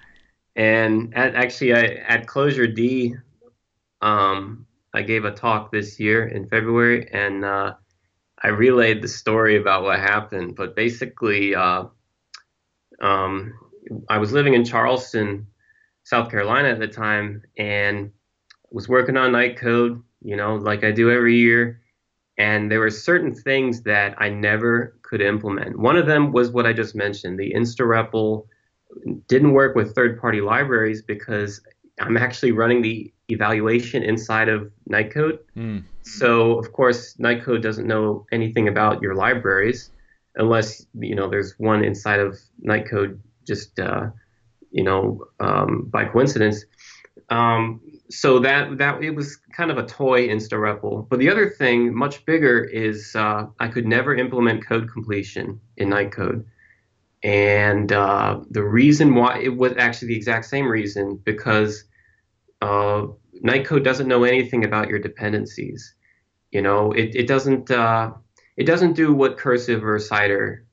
[0.56, 3.14] and at, actually, I, at ClojureD,
[4.02, 7.74] um, I gave a talk this year in February, and uh,
[8.42, 10.56] I relayed the story about what happened.
[10.56, 11.84] But basically, uh,
[13.00, 13.54] um,
[14.08, 15.46] I was living in Charleston,
[16.02, 18.10] South Carolina at the time, and
[18.70, 21.80] was working on Nightcode, you know, like I do every year.
[22.36, 25.78] And there were certain things that I never could implement.
[25.78, 28.46] One of them was what I just mentioned, the InstaREPL
[29.28, 31.60] didn't work with third party libraries because
[32.00, 35.38] I'm actually running the evaluation inside of Nightcode.
[35.56, 35.84] Mm.
[36.02, 39.90] So of course Nightcode doesn't know anything about your libraries
[40.36, 44.06] unless you know there's one inside of Nightcode just uh,
[44.70, 46.64] you know um, by coincidence.
[47.30, 51.08] Um, so that that it was kind of a toy InstaREPL.
[51.08, 55.90] But the other thing, much bigger, is uh, I could never implement code completion in
[55.90, 56.44] Nightcode.
[57.22, 61.84] And uh, the reason why it was actually the exact same reason because
[62.62, 63.06] uh,
[63.44, 65.94] Nightcode doesn't know anything about your dependencies.
[66.52, 68.12] You know, it, it doesn't uh,
[68.56, 70.64] it doesn't do what Cursive or Cider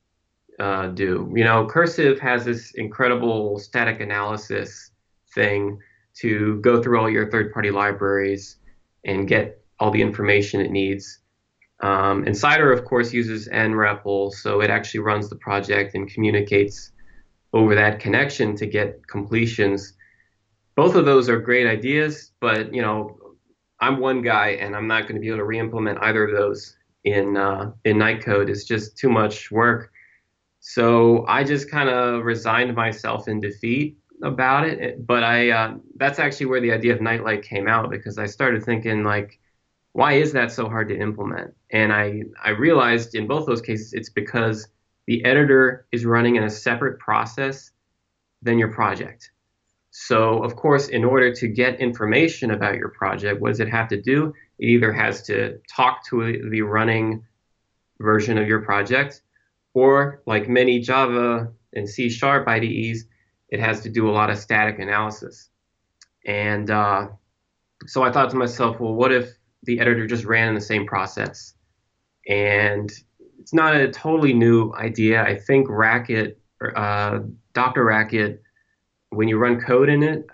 [0.60, 1.32] uh, do.
[1.36, 4.92] You know, Cursive has this incredible static analysis
[5.34, 5.80] thing
[6.16, 8.58] to go through all your third-party libraries
[9.04, 11.20] and get all the information it needs.
[11.86, 16.92] Um, and Cider, of course, uses NREPL, so it actually runs the project and communicates
[17.54, 19.94] over that connection to get completions.
[20.76, 23.20] Both of those are great ideas, but you know,
[23.80, 26.76] I'm one guy, and I'm not going to be able to re-implement either of those
[27.04, 28.50] in uh, in Nightcode.
[28.50, 29.92] It's just too much work.
[30.62, 35.06] So I just kind of resigned myself in defeat about it.
[35.06, 38.64] But I uh, that's actually where the idea of Nightlight came out because I started
[38.64, 39.40] thinking like,
[39.96, 41.54] why is that so hard to implement?
[41.72, 44.68] And I I realized in both those cases it's because
[45.08, 47.72] the editor is running in a separate process
[48.42, 49.32] than your project.
[49.92, 53.88] So of course, in order to get information about your project, what does it have
[53.88, 54.34] to do?
[54.60, 57.24] It either has to talk to the running
[58.02, 59.22] version of your project,
[59.74, 63.06] or like many Java and C Sharp IDEs,
[63.48, 65.50] it has to do a lot of static analysis.
[66.26, 67.08] And uh,
[67.86, 69.35] so I thought to myself, well, what if
[69.66, 71.54] the editor just ran in the same process?
[72.28, 72.92] And
[73.40, 75.24] it's not a totally new idea.
[75.24, 76.40] I think Racket,
[76.76, 77.20] uh,
[77.54, 77.84] Dr.
[77.84, 78.42] Racket,
[79.10, 80.26] when you run code in it,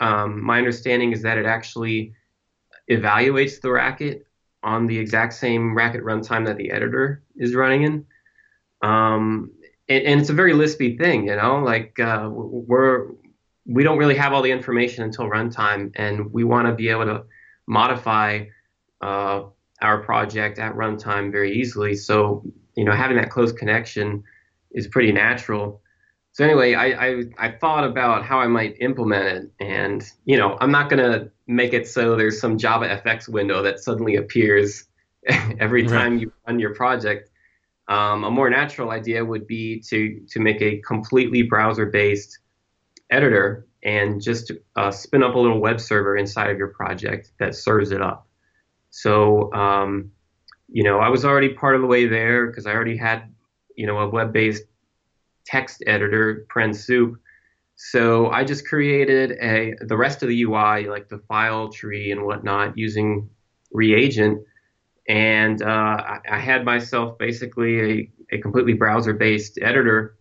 [0.00, 2.14] um, my understanding is that it actually
[2.90, 4.26] evaluates the Racket
[4.62, 8.06] on the exact same Racket runtime that the editor is running in.
[8.82, 9.52] Um,
[9.88, 13.08] and, and, it's a very lispy thing, you know, like uh, we're
[13.64, 17.04] we don't really have all the information until runtime, and we want to be able
[17.04, 17.24] to
[17.66, 18.44] modify
[19.00, 19.42] uh,
[19.82, 21.94] our project at runtime very easily.
[21.94, 22.42] So,
[22.76, 24.24] you know, having that close connection
[24.72, 25.82] is pretty natural.
[26.32, 30.58] So anyway, I, I, I thought about how I might implement it, and you know,
[30.60, 34.84] I'm not gonna make it so there's some Java FX window that suddenly appears
[35.58, 36.20] every time right.
[36.20, 37.30] you run your project.
[37.88, 42.38] Um, a more natural idea would be to to make a completely browser-based
[43.08, 47.54] editor and just uh, spin up a little web server inside of your project that
[47.54, 48.25] serves it up.
[48.96, 50.10] So, um,
[50.68, 53.30] you know, I was already part of the way there because I already had,
[53.76, 54.64] you know, a web-based
[55.44, 57.18] text editor, Paren Soup.
[57.74, 62.24] So I just created a the rest of the UI, like the file tree and
[62.24, 63.28] whatnot, using
[63.70, 64.40] Reagent
[65.08, 70.16] and uh, I, I, had myself basically a, a completely browser-based editor.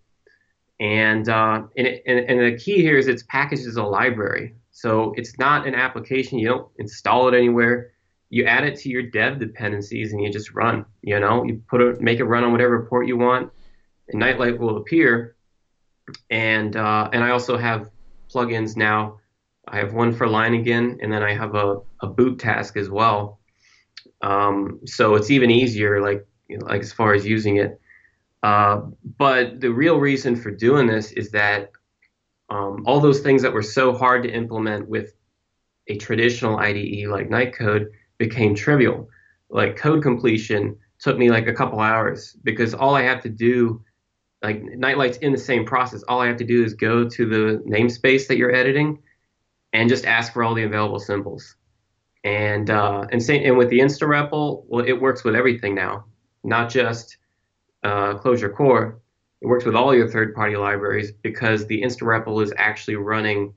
[0.79, 4.55] And, uh, and, it, and, and the key here is it's packaged as a library.
[4.71, 6.38] So it's not an application.
[6.38, 7.93] You don't install it anywhere.
[8.29, 10.85] You add it to your dev dependencies and you just run.
[11.01, 13.51] You know, you put it, make it run on whatever port you want,
[14.09, 15.35] and Nightlight will appear.
[16.29, 17.89] And uh, and I also have
[18.33, 19.19] plugins now.
[19.67, 23.39] I have one for Leiningen, and then I have a, a boot task as well
[24.21, 27.79] um, so it's even easier, like you know, like as far as using it.
[28.43, 28.81] Uh,
[29.17, 31.71] but the real reason for doing this is that
[32.49, 35.13] um, all those things that were so hard to implement with
[35.88, 39.08] a traditional IDE like Nightcode became trivial.
[39.49, 43.84] Like code completion took me like a couple hours because all I have to do,
[44.41, 46.04] like Nightlight's in the same process.
[46.04, 48.99] All I have to do is go to the namespace that you're editing
[49.73, 51.56] and just ask for all the available symbols.
[52.23, 56.06] And uh, and, same, and with the InstaREPL, well, it works with everything now,
[56.43, 57.17] not just
[57.84, 58.99] uh, Clojure Core.
[59.41, 63.54] It works with all your third-party libraries because the InstaREPL is actually running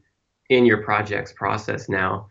[0.51, 2.29] in your project's process now.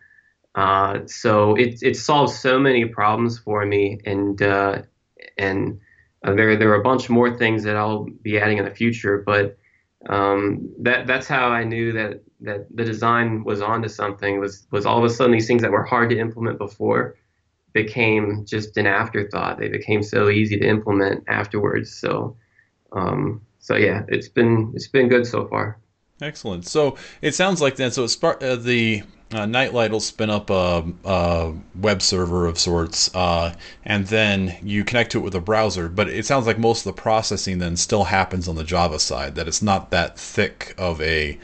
[0.58, 4.82] Uh, so it it solves so many problems for me, and uh,
[5.38, 5.80] and
[6.24, 9.22] uh, there there are a bunch more things that I'll be adding in the future.
[9.24, 9.56] But
[10.10, 14.88] um, that that's how I knew that that the design was onto something was was
[14.88, 17.16] all of a sudden these things that were hard to implement before
[17.74, 19.60] became just an afterthought.
[19.60, 21.96] They became so easy to implement afterwards.
[21.96, 22.36] So
[22.94, 25.78] um, so yeah, it's been it's been good so far.
[26.20, 26.66] Excellent.
[26.66, 27.92] So it sounds like then.
[27.92, 32.58] So it's part uh, the uh, Nightlight will spin up a, a web server of
[32.58, 33.54] sorts, uh,
[33.84, 35.90] and then you connect to it with a browser.
[35.90, 39.36] But it sounds like most of the processing then still happens on the Java side.
[39.36, 41.38] That it's not that thick of a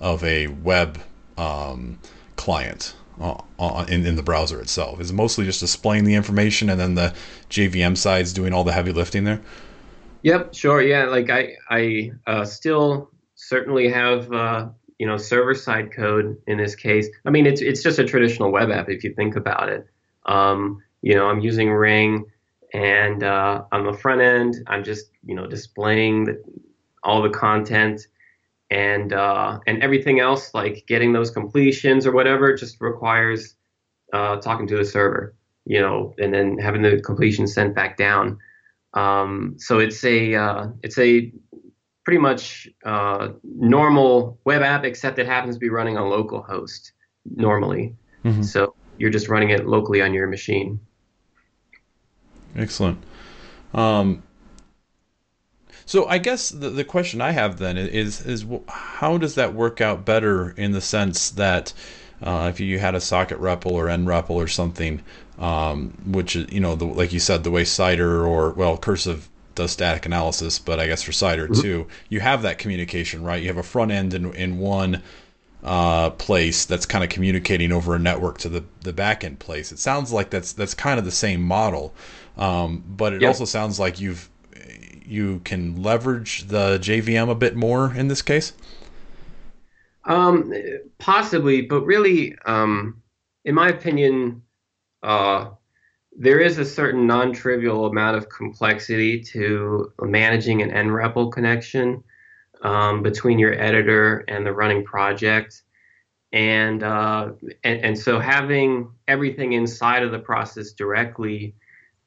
[0.00, 1.00] of a web
[1.36, 1.98] um,
[2.36, 5.00] client uh, uh in, in the browser itself.
[5.00, 7.14] Is mostly just displaying the information, and then the
[7.50, 9.40] JVM side's doing all the heavy lifting there.
[10.22, 11.04] Yep, sure, yeah.
[11.04, 14.68] Like I I uh, still certainly have uh,
[14.98, 17.08] you know server side code in this case.
[17.24, 19.86] I mean, it's it's just a traditional web app if you think about it.
[20.26, 22.26] Um, you know, I'm using Ring,
[22.74, 26.42] and uh, on the front end, I'm just you know displaying the,
[27.02, 28.06] all the content,
[28.70, 33.54] and uh, and everything else like getting those completions or whatever just requires
[34.12, 35.34] uh, talking to the server,
[35.64, 38.38] you know, and then having the completion sent back down.
[38.94, 41.32] Um, so it's a uh, it's a
[42.08, 46.92] pretty much uh, normal web app, except it happens to be running on localhost
[47.36, 47.94] normally.
[48.24, 48.40] Mm-hmm.
[48.40, 50.80] So you're just running it locally on your machine.
[52.56, 53.04] Excellent.
[53.74, 54.22] Um,
[55.84, 59.82] so I guess the, the question I have then is is how does that work
[59.82, 61.74] out better in the sense that
[62.22, 65.02] uh, if you had a socket REPL or nREPL or something,
[65.38, 69.28] um, which you know the, like you said the way Cider or well Cursive
[69.58, 71.60] does static analysis, but I guess for Cider mm-hmm.
[71.60, 73.42] too, you have that communication, right?
[73.42, 75.02] You have a front end in, in one
[75.62, 79.72] uh, place that's kind of communicating over a network to the, the back end place.
[79.72, 81.92] It sounds like that's that's kind of the same model,
[82.36, 83.28] um, but it yep.
[83.28, 84.30] also sounds like you've
[85.04, 88.52] you can leverage the JVM a bit more in this case.
[90.04, 90.52] Um,
[90.98, 93.02] possibly, but really, um,
[93.44, 94.42] in my opinion,
[95.02, 95.50] uh,
[96.20, 102.02] there is a certain non-trivial amount of complexity to managing an nREPL connection
[102.62, 105.62] um, between your editor and the running project.
[106.32, 107.30] And, uh,
[107.62, 111.54] and, and so having everything inside of the process directly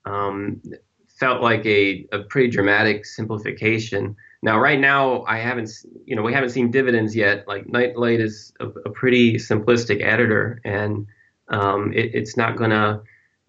[0.03, 0.62] um,
[1.07, 4.18] felt like a, a pretty dramatic simplification.
[4.43, 5.70] Now, right now, I haven't,
[6.05, 7.47] you know, we haven't seen dividends yet.
[7.47, 11.07] Like Nightlight is a, a pretty simplistic editor, and
[11.47, 13.03] um, it, it's not gonna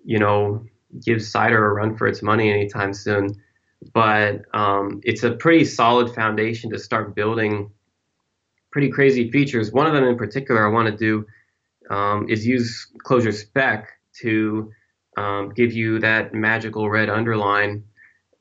[0.04, 0.64] you know,
[1.04, 3.40] give Cider a run for its money anytime soon.
[3.92, 7.70] But um, it's a pretty solid foundation to start building
[8.70, 9.72] pretty crazy features.
[9.72, 11.26] One of them in particular I want to do
[11.94, 13.88] um, is use Clojure Spec
[14.20, 14.72] to
[15.16, 17.84] um, give you that magical red underline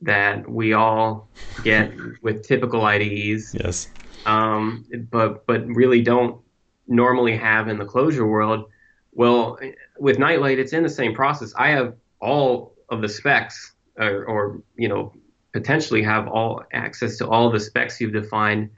[0.01, 1.29] that we all
[1.63, 1.91] get
[2.21, 3.53] with typical IDEs.
[3.53, 3.89] Yes.
[4.25, 6.39] Um, but but really don't
[6.87, 8.69] normally have in the Clojure world.
[9.13, 9.59] Well,
[9.99, 11.53] with Nightlight, it's in the same process.
[11.57, 15.13] I have all of the specs, or, or you know,
[15.53, 18.69] potentially have all access to all the specs you've defined,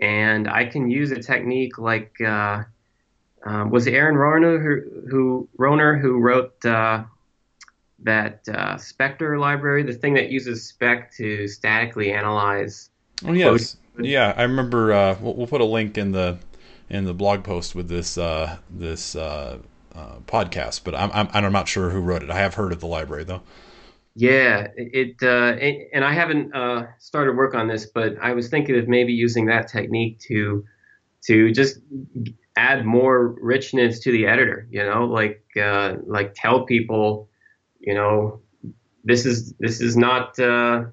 [0.00, 2.62] and I can use a technique like uh,
[3.44, 7.04] um, was it Aaron Rohner who, who Rohner who wrote uh,
[8.00, 12.90] that uh, Spectre library, the thing that uses spec to statically analyze.
[13.24, 14.06] Oh yes, code.
[14.06, 14.92] yeah, I remember.
[14.92, 16.38] Uh, we'll, we'll, put a link in the
[16.94, 19.58] in the blog post with this uh, this uh,
[19.94, 22.30] uh, podcast, but I'm, I'm I'm not sure who wrote it.
[22.30, 23.42] I have heard of the library though.
[24.14, 28.48] Yeah, it, uh, it and I haven't uh, started work on this, but I was
[28.48, 30.64] thinking of maybe using that technique to
[31.26, 31.78] to just
[32.56, 34.68] add more richness to the editor.
[34.70, 37.28] You know, like uh, like tell people,
[37.80, 38.40] you know,
[39.02, 40.84] this is this is not uh,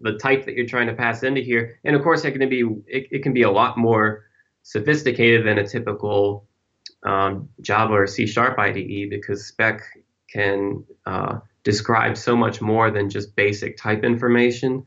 [0.00, 2.62] the type that you're trying to pass into here, and of course it can be
[2.88, 4.23] it, it can be a lot more
[4.64, 6.48] sophisticated than a typical
[7.04, 9.82] um, Java or C Sharp IDE because spec
[10.28, 14.84] can uh, describe so much more than just basic type information.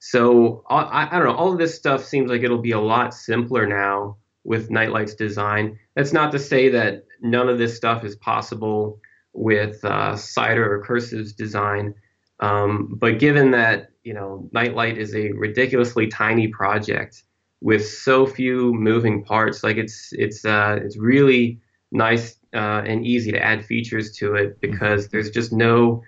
[0.00, 1.34] So I, I, don't know.
[1.34, 5.78] All of this stuff seems like it'll be a lot simpler now with Nightlight's design.
[5.94, 9.00] That's not to say that none of this stuff is possible
[9.32, 11.94] with uh, Cider or Cursive's design.
[12.40, 17.24] Um, but given that you know Nightlight is a ridiculously tiny project,
[17.60, 19.62] with so few moving parts.
[19.64, 24.60] Like it's it's uh, it's really nice uh, and easy to add features to it
[24.60, 25.16] because mm-hmm.
[25.16, 26.02] there's just no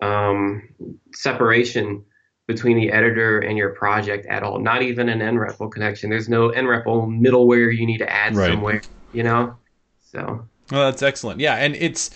[0.00, 0.68] um,
[1.14, 2.04] separation
[2.46, 4.58] between the editor and your project at all.
[4.58, 6.10] Not even an nREPL connection.
[6.10, 8.50] There's no nREPL middleware you need to add right.
[8.50, 8.82] somewhere.
[9.12, 9.56] You know,
[10.00, 10.46] so.
[10.70, 11.40] Well, that's excellent.
[11.40, 12.10] Yeah, and it's.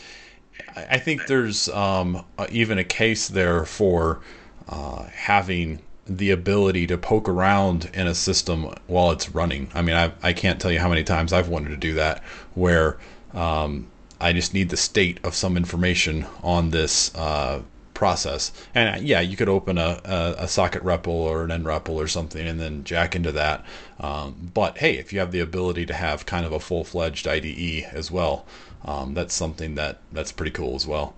[0.76, 4.20] I think there's um, even a case there for
[4.68, 5.80] uh, having
[6.17, 9.71] the ability to poke around in a system while it's running.
[9.75, 12.23] I mean, I, I can't tell you how many times I've wanted to do that
[12.55, 12.99] where
[13.35, 13.89] um,
[14.21, 17.63] I just need the state of some information on this uh,
[17.95, 18.53] process.
[18.75, 22.09] And uh, yeah, you could open a, a, a, socket REPL or an nREPL or
[22.09, 23.65] something and then jack into that.
[24.01, 27.27] Um, but hey, if you have the ability to have kind of a full fledged
[27.27, 28.47] IDE as well,
[28.85, 31.15] um, that's something that that's pretty cool as well.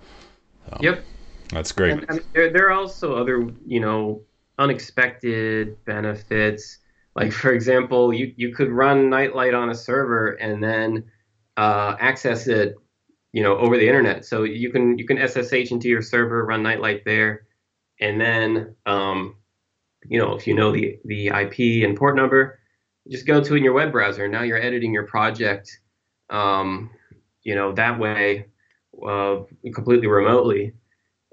[0.71, 1.05] Um, yep.
[1.51, 1.93] That's great.
[1.93, 4.23] And, and there, there are also other, you know,
[4.59, 6.79] unexpected benefits.
[7.15, 11.05] Like for example, you, you could run Nightlight on a server and then
[11.57, 12.75] uh, access it,
[13.33, 14.25] you know, over the internet.
[14.25, 17.47] So you can you can SSH into your server, run Nightlight there,
[18.01, 19.37] and then um,
[20.07, 22.59] you know if you know the the IP and port number,
[23.11, 24.29] just go to it in your web browser.
[24.29, 25.79] Now you're editing your project,
[26.31, 26.91] um,
[27.43, 28.47] you know, that way,
[29.07, 29.43] uh,
[29.75, 30.73] completely remotely.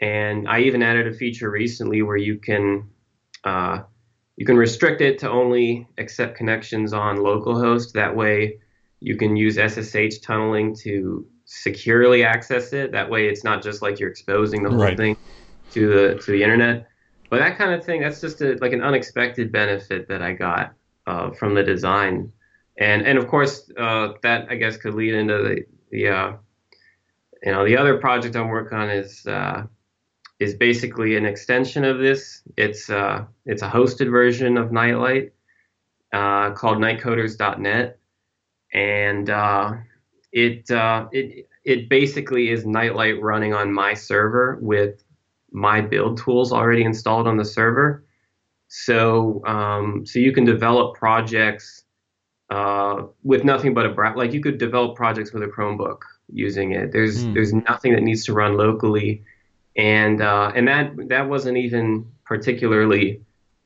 [0.02, 2.90] And I even added a feature recently where you can
[3.44, 3.80] uh,
[4.38, 7.94] you can restrict it to only accept connections on localhost.
[7.94, 8.60] That way,
[9.00, 12.92] you can use SSH tunneling to securely access it.
[12.92, 14.98] That way, it's not just like you're exposing the whole Right.
[14.98, 15.18] thing
[15.72, 16.88] to the to the internet.
[17.30, 20.74] But that kind of thing, that's just a, like an unexpected benefit that I got
[21.08, 22.32] uh, from the design,
[22.78, 26.34] and and of course uh, that I guess could lead into the the uh,
[27.44, 29.64] you know the other project I'm working on is uh,
[30.42, 32.42] is basically an extension of this.
[32.58, 35.34] It's uh, it's a hosted version of Nightlight
[36.12, 38.00] uh, called nightcoders.net,
[38.74, 39.74] and uh,
[40.32, 45.04] it uh, it it basically is Nightlight running on my server with
[45.52, 48.04] my build tools already installed on the server.
[48.68, 51.84] So um, so you can develop projects
[52.50, 56.00] uh, with nothing but a brow like you could develop projects with a Chromebook
[56.34, 56.92] using it.
[56.92, 57.34] There's Hmm.
[57.34, 59.24] there's nothing that needs to run locally,
[59.76, 63.22] and uh, and that that wasn't even particularly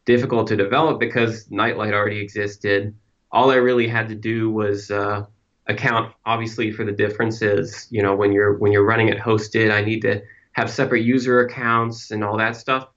[0.06, 2.96] difficult to develop because Nightlight already existed.
[3.32, 5.26] All I really had to do was uh,
[5.68, 7.88] account obviously for the differences.
[7.90, 10.22] You know, when you're when you're running it hosted, I need to
[10.54, 12.88] have separate user accounts and all that stuff.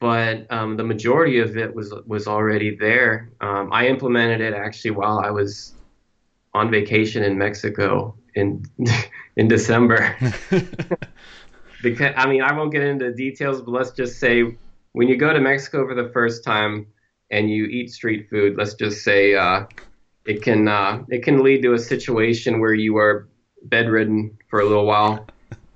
[0.00, 3.30] But um, the majority of it was was already there.
[3.40, 5.72] Um, I implemented it actually while I was
[6.52, 8.64] on vacation in Mexico in
[9.36, 10.16] in December.
[11.84, 14.56] because I mean I won't get into details, but let's just say
[14.92, 16.88] when you go to Mexico for the first time
[17.30, 19.66] and you eat street food, let's just say uh,
[20.24, 23.28] it can uh, it can lead to a situation where you are
[23.64, 25.26] bedridden for a little while,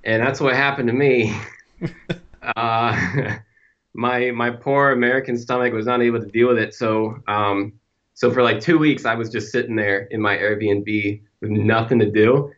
[0.03, 1.33] and that's what happened to me.
[2.55, 3.35] uh,
[3.93, 7.73] my my poor American stomach was not able to deal with it, so um,
[8.15, 11.99] so for like two weeks I was just sitting there in my Airbnb with nothing
[11.99, 12.51] to do.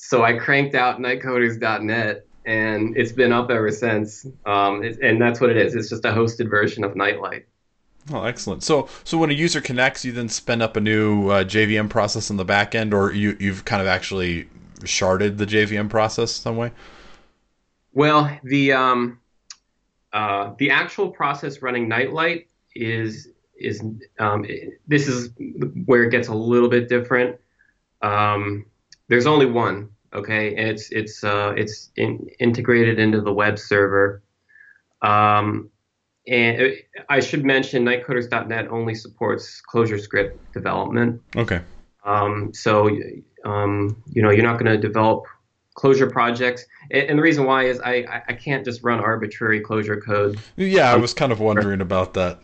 [0.00, 4.26] So I cranked out nightcoders.net and it's been up ever since.
[4.46, 5.74] Um, it, and that's what it is.
[5.74, 7.46] It's just a hosted version of Nightlight.
[8.10, 8.62] Oh, excellent.
[8.62, 12.30] So, so when a user connects, you then spin up a new uh, JVM process
[12.30, 14.48] in the back end, or you you've kind of actually
[14.80, 16.72] sharded the JVM process some way.
[17.92, 19.20] Well, the um,
[20.14, 23.28] uh, the actual process running Nightlight is
[23.58, 23.82] is
[24.18, 25.30] um, it- this is
[25.84, 27.36] where it gets a little bit different.
[28.00, 28.64] Um,
[29.08, 34.22] there's only one, okay, and it's it's uh, it's in, integrated into the web server.
[35.02, 35.70] Um,
[36.26, 41.22] and it, I should mention, Nightcoders.net only supports ClojureScript development.
[41.36, 41.60] Okay.
[42.04, 42.90] Um, so,
[43.44, 45.24] um, you know, you're not going to develop
[45.78, 46.66] Clojure projects.
[46.90, 50.38] And, the reason why is I, I- I can't just run arbitrary Clojure code.
[50.56, 52.40] Yeah, I was kind of wondering about that.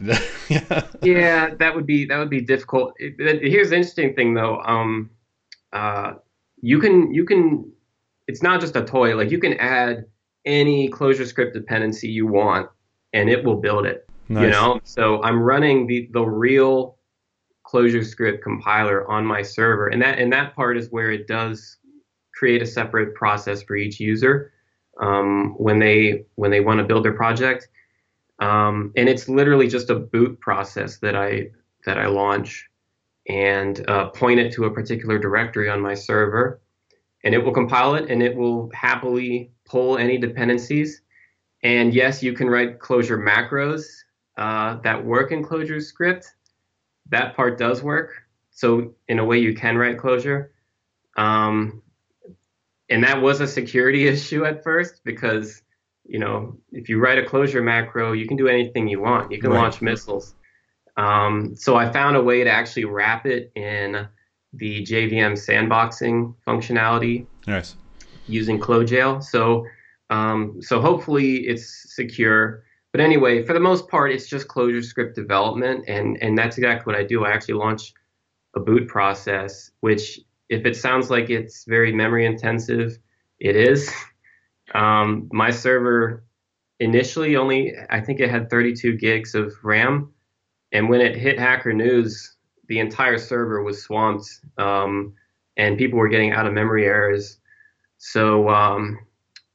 [0.49, 0.87] yeah.
[1.03, 2.95] Yeah, that would be that would be difficult.
[2.99, 4.61] Here's the interesting thing though.
[4.61, 5.11] Um,
[5.73, 6.15] uh,
[6.65, 7.71] you can you can
[8.27, 9.15] it's not just a toy.
[9.15, 10.07] Like you can add
[10.47, 12.69] any ClojureScript dependency you want,
[13.13, 14.09] and it will build it.
[14.31, 14.53] You Nice.
[14.53, 16.97] know, so I'm running the the real
[17.71, 21.77] ClojureScript compiler on my server, and that and that part is where it does
[22.33, 24.51] create a separate process for each user
[25.03, 27.69] um, when they when they want to build their project,
[28.39, 31.51] um, and it's literally just a boot process that I
[31.85, 32.71] that I launch
[33.29, 36.61] and uh, point it to a particular directory on my server,
[37.25, 41.01] and it will compile it and it will happily pull any dependencies.
[41.63, 43.85] And yes, you can write Clojure macros
[44.37, 46.27] uh, that work in ClojureScript.
[47.09, 48.13] That part does work.
[48.51, 50.49] So in a way, you can write Clojure.
[51.17, 51.83] Um,
[52.91, 55.63] and that was a security issue at first because
[56.07, 59.33] you know if you write a Clojure macro, you can do anything you want.
[59.33, 59.63] You can Right.
[59.63, 60.35] launch missiles.
[60.97, 64.07] Um, so I found a way to actually wrap it in
[64.53, 67.77] the JVM sandboxing functionality Nice.
[68.27, 69.23] using CloJail.
[69.23, 69.67] So,
[70.11, 72.63] um, so hopefully it's secure.
[72.93, 76.93] But anyway, for the most part, it's just Clojure script development, and and that's exactly
[76.93, 77.25] what I do.
[77.25, 77.93] I actually launch
[78.55, 82.99] a boot process, which if it sounds like it's very memory intensive,
[83.41, 83.93] it is.
[84.75, 86.25] Um, my server
[86.81, 90.14] initially only, I think it had 32 gigs of RAM,
[90.75, 92.35] and when it hit Hacker News,
[92.67, 95.15] the entire server was swamped, um,
[95.57, 97.39] and people were getting out of memory errors.
[97.99, 98.99] So um,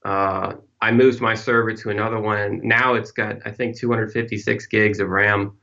[0.05, 2.61] uh, I moved my server to another one.
[2.63, 5.57] Now it's got, I think, 256 gigs of RAM,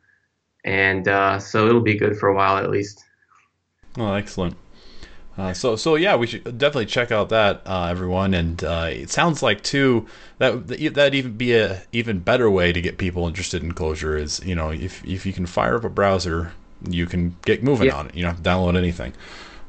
[0.65, 3.03] and uh, so it'll be good for a while at least.
[3.97, 4.57] Oh, excellent.
[5.39, 8.33] Uh, so, so yeah, we should definitely check out that, uh, everyone.
[8.33, 10.07] And uh, it sounds like too
[10.39, 14.41] that that even be a even better way to get people interested in Clojure is
[14.45, 16.53] you know if if you can fire up a browser
[16.89, 17.97] you can get moving yeah.
[17.97, 18.15] on it.
[18.15, 19.13] You don't have to download anything.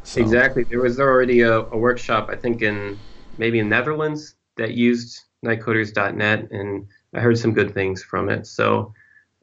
[0.03, 0.21] So.
[0.21, 0.63] Exactly.
[0.63, 2.97] There was already a, a, workshop, I think, in
[3.37, 8.47] maybe in Netherlands that used nightcoders.net, and I heard some good things from it.
[8.47, 8.93] So,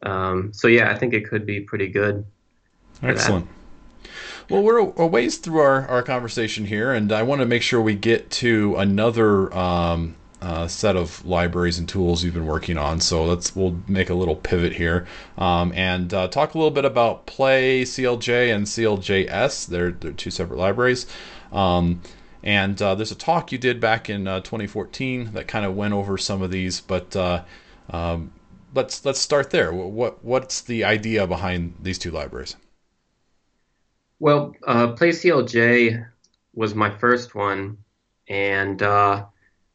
[0.02, 2.24] um, so yeah, I think it could be pretty good.
[3.02, 3.46] Excellent.
[4.50, 7.80] Well, we're a ways through our, our conversation here, and I want to make sure
[7.80, 13.00] we get to another um, uh, set of libraries and tools you've been working on.
[13.00, 15.06] So let's we'll make a little pivot here
[15.38, 19.66] um, and uh, talk a little bit about Play CLJ and CLJS.
[19.66, 21.06] They're, they're two separate libraries.
[21.50, 22.02] Um,
[22.42, 25.94] and uh, there's a talk you did back in uh, 2014 that kind of went
[25.94, 27.42] over some of these, but uh,
[27.88, 28.30] um,
[28.74, 29.72] let's let's start there.
[29.72, 32.56] What what's the idea behind these two libraries?
[34.24, 36.02] Well, uh, PlayCLJ
[36.54, 37.76] was my first one,
[38.26, 39.26] and uh,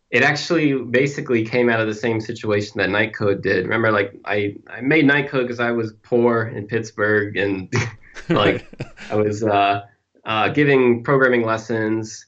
[0.09, 3.65] it actually basically came out of the same situation that Nightcode did.
[3.65, 7.71] Remember, like I, I made Nightcode because I was poor in Pittsburgh, and
[8.29, 8.67] like
[9.11, 9.81] I was uh,
[10.25, 12.25] uh, giving programming lessons.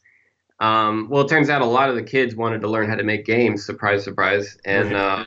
[0.59, 3.03] Um, well, it turns out a lot of the kids wanted to learn how to
[3.03, 3.65] make games.
[3.65, 4.59] Surprise, surprise.
[4.63, 5.25] And uh,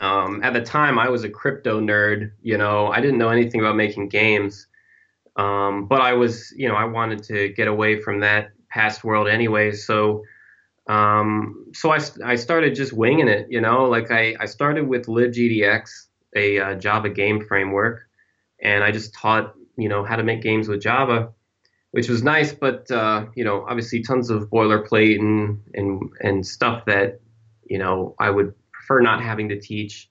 [0.00, 2.30] um, at the time, I was a crypto nerd.
[2.42, 4.67] You know, I didn't know anything about making games,
[5.38, 9.28] um, but I was, you know, I wanted to get away from that past world
[9.28, 9.72] anyway.
[9.72, 10.24] So
[10.88, 15.06] um, so I, I started just winging it, you know, like I, I started with
[15.06, 18.08] libgdx, a uh, Java game framework,
[18.62, 21.30] and I just taught, you know, how to make games with Java,
[21.90, 26.86] which was nice, but, uh, you know, obviously tons of boilerplate and, and, and stuff
[26.86, 27.20] that,
[27.66, 30.08] you know, I would prefer not having to teach.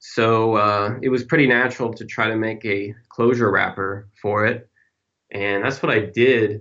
[0.00, 4.68] So uh, it was pretty natural to try to make a Clojure wrapper for it.
[5.30, 6.60] And that's what I did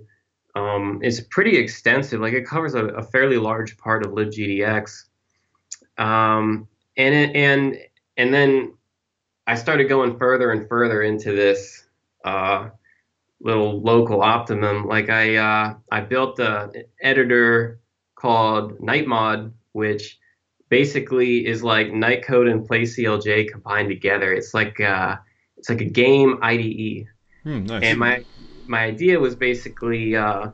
[0.56, 2.22] um, is pretty extensive.
[2.22, 5.06] Like it covers a, a fairly large part of libgdx.
[5.98, 7.78] Um, and it, and
[8.18, 8.74] and then
[9.48, 11.86] I started going further and further into this
[12.24, 12.70] uh,
[13.42, 14.88] little local optimum.
[14.88, 17.80] Like I uh, I built an editor
[18.16, 20.20] called Nightmod, which
[20.70, 24.34] basically is like Nightcode and PlayCLJ combined together.
[24.34, 25.18] It's like uh,
[25.64, 27.08] it's like a game IDE.
[27.44, 27.84] Hmm, nice.
[27.84, 28.26] And my
[28.68, 30.50] my idea was basically uh,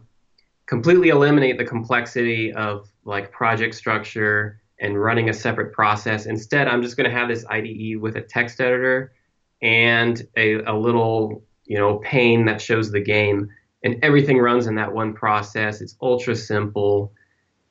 [0.68, 6.28] completely eliminate the complexity of like project structure and running a separate process.
[6.28, 9.12] Instead, I'm just going to have this IDE with a text editor
[9.64, 13.50] and a, a little you know pane that shows the game,
[13.84, 15.82] and everything runs in that one process.
[15.82, 17.14] It's ultra simple,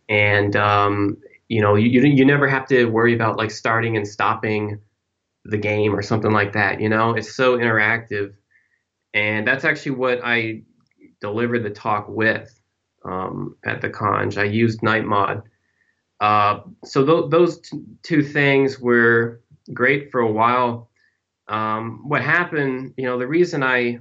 [0.09, 4.81] and um, you know you you never have to worry about like starting and stopping
[5.49, 6.81] the game or something like that.
[6.81, 8.35] You know, it's so interactive
[9.15, 10.63] and that's actually what I
[11.21, 12.61] delivered the talk with
[13.05, 14.39] um, at the conj.
[14.39, 15.43] I used Nightmod.
[16.21, 19.41] Uh, so th- those t- two things were
[19.73, 20.91] great for a while.
[21.49, 24.01] Um, what happened, you know, the reason I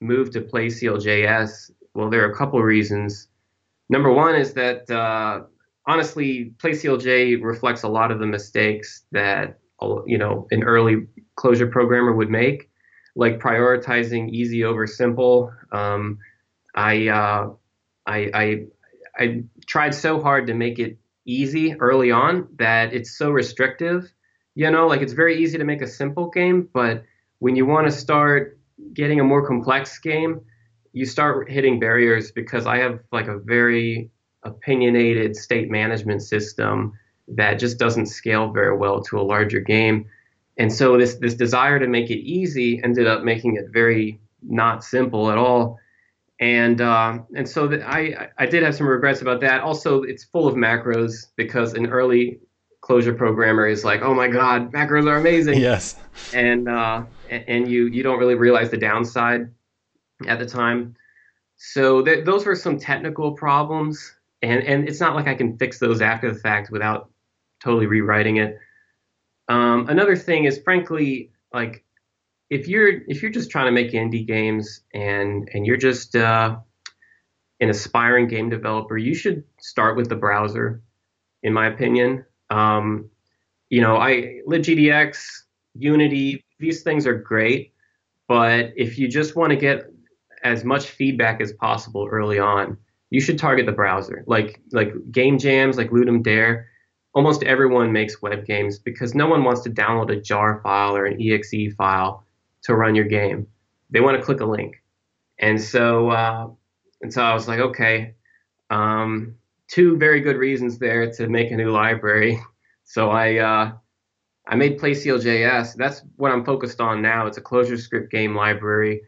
[0.00, 3.28] moved to PlayCLJS, well, there are a couple reasons.
[3.88, 5.42] Number one is that uh,
[5.86, 9.58] honestly, PlayCLJ reflects a lot of the mistakes that
[10.06, 11.06] you know an early
[11.36, 12.70] Clojure programmer would make
[13.14, 15.52] like prioritizing easy over simple.
[15.70, 16.18] Um,
[16.74, 17.50] I, uh,
[18.06, 18.66] I, I,
[19.16, 24.10] I tried so hard to make it easy early on that it's so restrictive.
[24.54, 27.04] You know, like it's very easy to make a simple game, but
[27.38, 28.58] when you want to start
[28.92, 30.40] getting a more complex game,
[30.92, 34.10] you start hitting barriers because I have like a very
[34.42, 36.92] opinionated state management system
[37.28, 40.06] that just doesn't scale very well to a larger game
[40.58, 44.82] and so this this desire to make it easy ended up making it very not
[44.84, 45.78] simple at all
[46.42, 49.60] and uh, and so I I did have some regrets about that.
[49.60, 52.40] Also, it's full of macros because an early
[52.82, 55.60] Clojure programmer is like, oh my god, macros are amazing.
[55.60, 55.94] Yes.
[56.34, 59.52] And uh, and you you don't really realize the downside
[60.26, 60.96] at the time.
[61.58, 64.12] So th- those were some technical problems,
[64.42, 67.11] and and it's not like I can fix those after the fact without
[67.62, 68.58] totally rewriting it.
[69.48, 71.84] Um, another thing is, frankly, like
[72.50, 76.56] if you're if you're just trying to make indie games and and you're just uh,
[77.60, 80.82] an aspiring game developer, you should start with the browser,
[81.42, 82.24] in my opinion.
[82.50, 83.10] Um,
[83.70, 85.24] you know, I libgdx,
[85.74, 87.72] Unity, these things are great,
[88.28, 89.86] but if you just want to get
[90.44, 92.76] as much feedback as possible early on,
[93.10, 94.24] you should target the browser.
[94.26, 96.68] Like like game jams, like Ludum Dare
[97.14, 101.06] almost everyone makes web games because no one wants to download a jar file or
[101.06, 102.24] an exe file
[102.62, 103.46] to run your game.
[103.90, 104.82] They want to click a link.
[105.38, 106.48] And so, uh,
[107.02, 108.14] and so I was like, okay,
[108.70, 109.34] um,
[109.68, 112.40] two very good reasons there to make a new library.
[112.84, 113.72] So I, uh,
[114.46, 115.76] I made PlayCLJS.
[115.76, 117.26] That's what I'm focused on now.
[117.26, 119.02] It's a ClojureScript game library.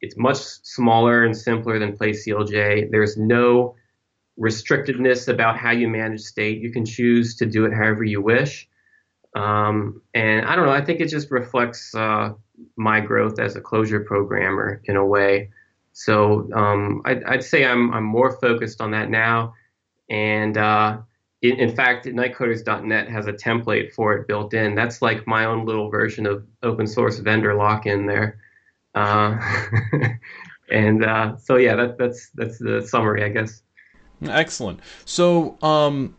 [0.00, 2.90] it's much smaller and simpler than PlayCLJ.
[2.90, 3.76] There's no
[4.40, 6.60] restrictedness about how you manage state.
[6.60, 8.68] You can choose to do it however you wish.
[9.34, 10.72] Um, and I don't know.
[10.72, 12.30] I think it just reflects uh,
[12.76, 15.50] my growth as a Clojure programmer in a way.
[15.92, 19.54] So um, I'd, I'd, say I'm, I'm more focused on that now.
[20.08, 20.98] And uh,
[21.42, 24.74] in, in, fact, nightcoders.net has a template for it built in.
[24.74, 28.40] That's like my own little version of open source vendor lock in there.
[28.94, 29.38] Uh,
[30.70, 33.62] and uh, so yeah, that, that's that's the summary, I guess.
[34.22, 34.80] Excellent.
[35.04, 36.16] So, um,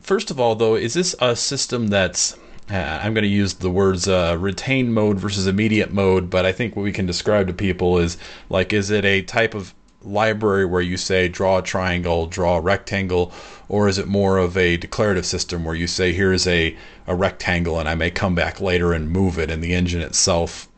[0.00, 2.36] first of all, though, is this a system that's
[2.70, 6.52] uh, I'm going to use the words uh, retain mode versus immediate mode, but I
[6.52, 8.18] think what we can describe to people is
[8.48, 9.72] like, is it a type of
[10.02, 13.32] library where you say draw a triangle, draw a rectangle,
[13.68, 16.76] or is it more of a declarative system where you say here's a,
[17.06, 20.68] a rectangle and I may come back later and move it and the engine itself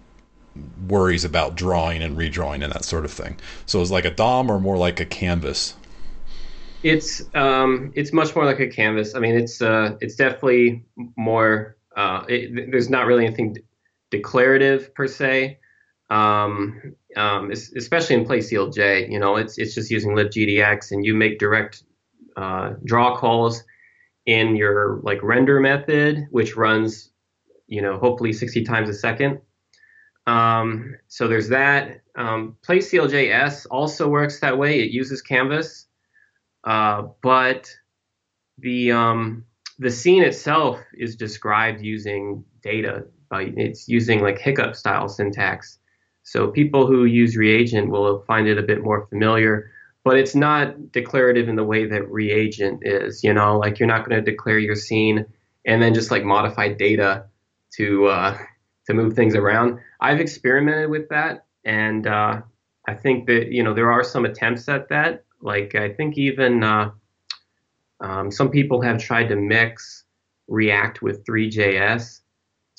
[0.86, 3.36] worries about drawing and redrawing and that sort of thing.
[3.66, 5.74] So it's like a DOM or more like a canvas.
[6.82, 9.14] It's um, it's much more like a canvas.
[9.14, 10.84] I mean, it's uh, it's definitely
[11.16, 11.76] more.
[11.96, 13.56] Uh, it, there's not really anything
[14.10, 15.58] declarative per se.
[16.10, 21.38] Um, um, especially in PlayCLJ, you know, it's it's just using libgdx, and you make
[21.38, 21.82] direct
[22.36, 23.64] uh, draw calls
[24.24, 27.10] in your like render method, which runs,
[27.66, 29.40] you know, hopefully 60 times a second.
[30.28, 32.02] Um, so there's that.
[32.14, 34.80] Um, PlayCLJS also works that way.
[34.80, 35.86] It uses Canvas,
[36.64, 37.70] uh, but
[38.58, 39.46] the um,
[39.78, 43.06] the scene itself is described using data.
[43.30, 45.78] By, it's using like hiccup style syntax.
[46.24, 49.70] So people who use reagent will find it a bit more familiar,
[50.04, 53.24] but it's not declarative in the way that reagent is.
[53.24, 55.24] You know, like you're not going to declare your scene
[55.64, 57.24] and then just like modify data
[57.76, 58.38] to uh,
[58.88, 59.78] to move things around.
[60.00, 62.40] I've experimented with that, and uh,
[62.88, 65.24] I think that you know there are some attempts at that.
[65.40, 66.90] Like I think even uh,
[68.00, 70.04] um, some people have tried to mix
[70.48, 72.20] React with Three.js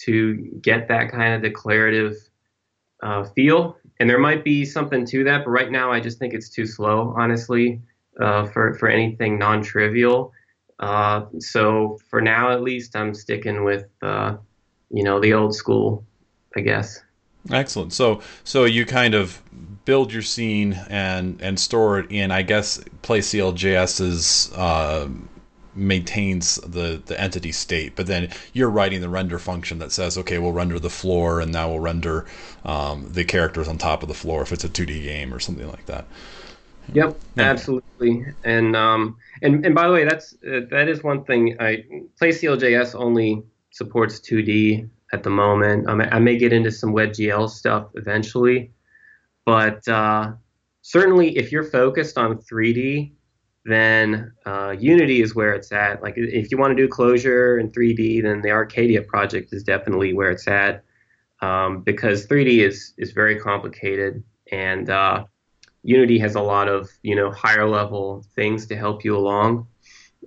[0.02, 2.16] to get that kind of declarative
[3.04, 5.46] uh, feel, and there might be something to that.
[5.46, 7.82] But right now, I just think it's too slow, honestly,
[8.20, 10.34] uh, for for anything non-trivial.
[10.80, 14.38] Uh, so for now, at least, I'm sticking with uh,
[14.90, 16.04] you know, the old school,
[16.56, 17.02] I guess.
[17.52, 17.94] Excellent.
[17.94, 19.42] So, so you kind of
[19.86, 22.32] build your scene and and store it in.
[22.32, 25.08] I guess PlayCLJS's uh,
[25.74, 30.38] maintains the the entity state, but then you're writing the render function that says, okay,
[30.38, 32.26] we'll render the floor, and now we'll render
[32.66, 35.68] um, the characters on top of the floor if it's a 2D game or something
[35.68, 36.06] like that.
[36.94, 37.44] Yep, yeah.
[37.44, 38.26] absolutely.
[38.44, 41.56] And um, and and by the way, that's uh, that is one thing.
[41.60, 41.86] I
[42.22, 43.44] PlayCLJS only
[43.80, 45.90] supports 2D at the moment.
[45.90, 48.72] Um, I may get into some WebGL stuff eventually,
[49.46, 50.34] but uh,
[50.84, 53.14] certainly if you're focused on 3D,
[53.66, 56.04] then uh, Unity is where it's at.
[56.04, 60.14] Like if you want to do Clojure in 3D, then the Arcadia project is definitely
[60.14, 60.84] where it's at
[61.42, 65.24] um, because 3D is is very complicated and uh,
[65.84, 69.68] Unity has a lot of you know higher level things to help you along.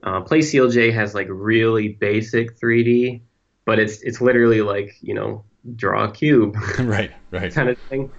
[0.02, 3.20] Uh, PlayCLJ has like really basic 3D,
[3.64, 5.44] but it's it's literally like you know
[5.76, 8.10] draw a cube, right, right, kind of thing.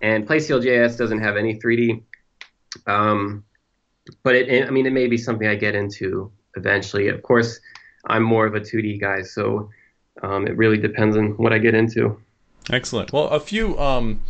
[0.00, 2.02] And PlayCLJS doesn't have any 3D,
[2.86, 3.44] um,
[4.22, 7.08] but it, it, I mean, it may be something I get into eventually.
[7.08, 7.60] Of course,
[8.06, 9.70] I'm more of a 2D guy, so
[10.22, 12.20] um, it really depends on what I get into.
[12.70, 13.12] Excellent.
[13.12, 14.22] Well, a few um,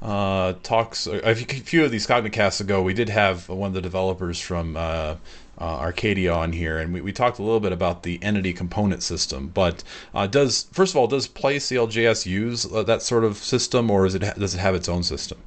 [0.00, 4.40] uh, talks, a few of these Cognicasts ago, we did have one of the developers
[4.40, 5.16] from uh,
[5.58, 9.02] uh, Arcadia on here, and we, we talked a little bit about the entity component
[9.02, 9.48] system.
[9.48, 9.84] But
[10.14, 14.14] uh, does first of all, does PlayCLJS use uh, that sort of system, or is
[14.14, 15.38] it does it have its own system?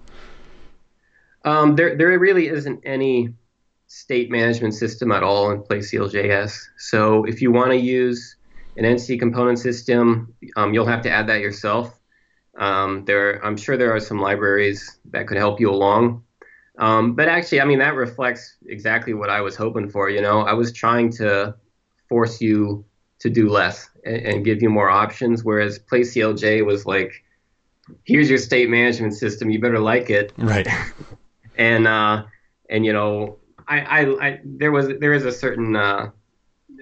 [1.45, 3.29] Um, there, there really isn't any
[3.87, 6.57] state management system at all in PlayCLJS.
[6.77, 8.35] So if you want to use
[8.77, 11.97] an entity component system, um, you'll have to add that yourself.
[12.57, 16.24] Um, there, I'm sure there are some libraries that could help you along.
[16.77, 20.09] Um, but actually, I mean, that reflects exactly what I was hoping for.
[20.09, 21.55] You know, I was trying to
[22.09, 22.85] force you
[23.19, 27.23] to do less and, and give you more options, whereas PlayCLJ was like,
[28.03, 30.33] here's your state management system, you better like it.
[30.37, 30.67] Right.
[31.57, 32.23] and, uh,
[32.69, 36.11] and, you know, I, I, I, there was, there is a certain, uh,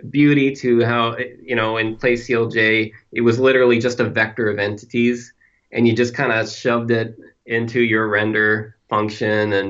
[0.09, 5.33] beauty to how, you know, in PlayCLJ, it was literally just a vector of entities
[5.71, 9.69] and you just kind of shoved it into your render function and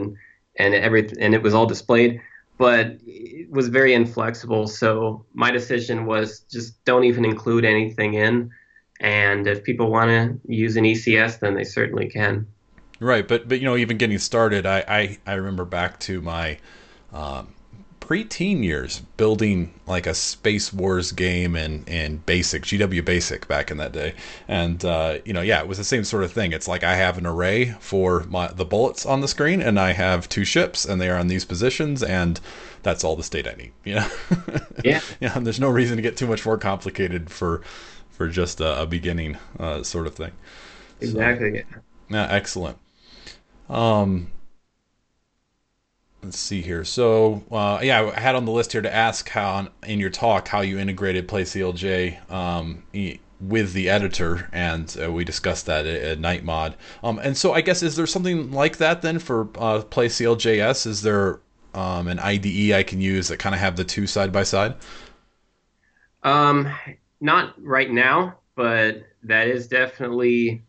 [0.61, 2.19] and everything and it was all displayed
[2.57, 4.67] but it was very inflexible.
[4.67, 8.51] So my decision was just don't even include anything in.
[8.99, 12.47] And if people want to use an ECS then they certainly can.
[12.99, 16.57] Right, but but you know, even getting started, I I, I remember back to my
[17.11, 17.53] um,
[18.03, 23.77] pre-teen years building like a space wars game and in basic gw basic back in
[23.77, 24.13] that day.
[24.45, 26.51] And uh, you know yeah it was the same sort of thing.
[26.51, 29.93] It's like i have an array for my the bullets on the screen and i
[29.93, 32.41] have two ships and they are on these positions and
[32.81, 34.09] that's all the state i need you know?
[34.83, 34.99] Yeah.
[35.21, 37.61] Yeah there's no reason to get too much more complicated for
[38.09, 40.33] for just a, a beginning uh, sort of thing.
[40.99, 41.63] Exactly.
[41.71, 41.79] so,
[42.09, 42.77] yeah excellent.
[43.69, 44.27] Um
[46.23, 46.83] let's see here.
[46.83, 50.47] So uh, yeah, I had on the list here to ask how in your talk
[50.47, 52.83] how you integrated PlayCLJ um,
[53.39, 56.75] with the editor, and uh, we discussed that at, at Nightmod.
[57.03, 60.87] Um, and so I guess is there something like that then for uh, PlayCLJS?
[60.87, 61.41] Is there
[61.73, 64.75] um, an IDE I can use that kind of have the two side by side?
[66.23, 66.73] Um,
[67.19, 70.63] not right now, but that is definitely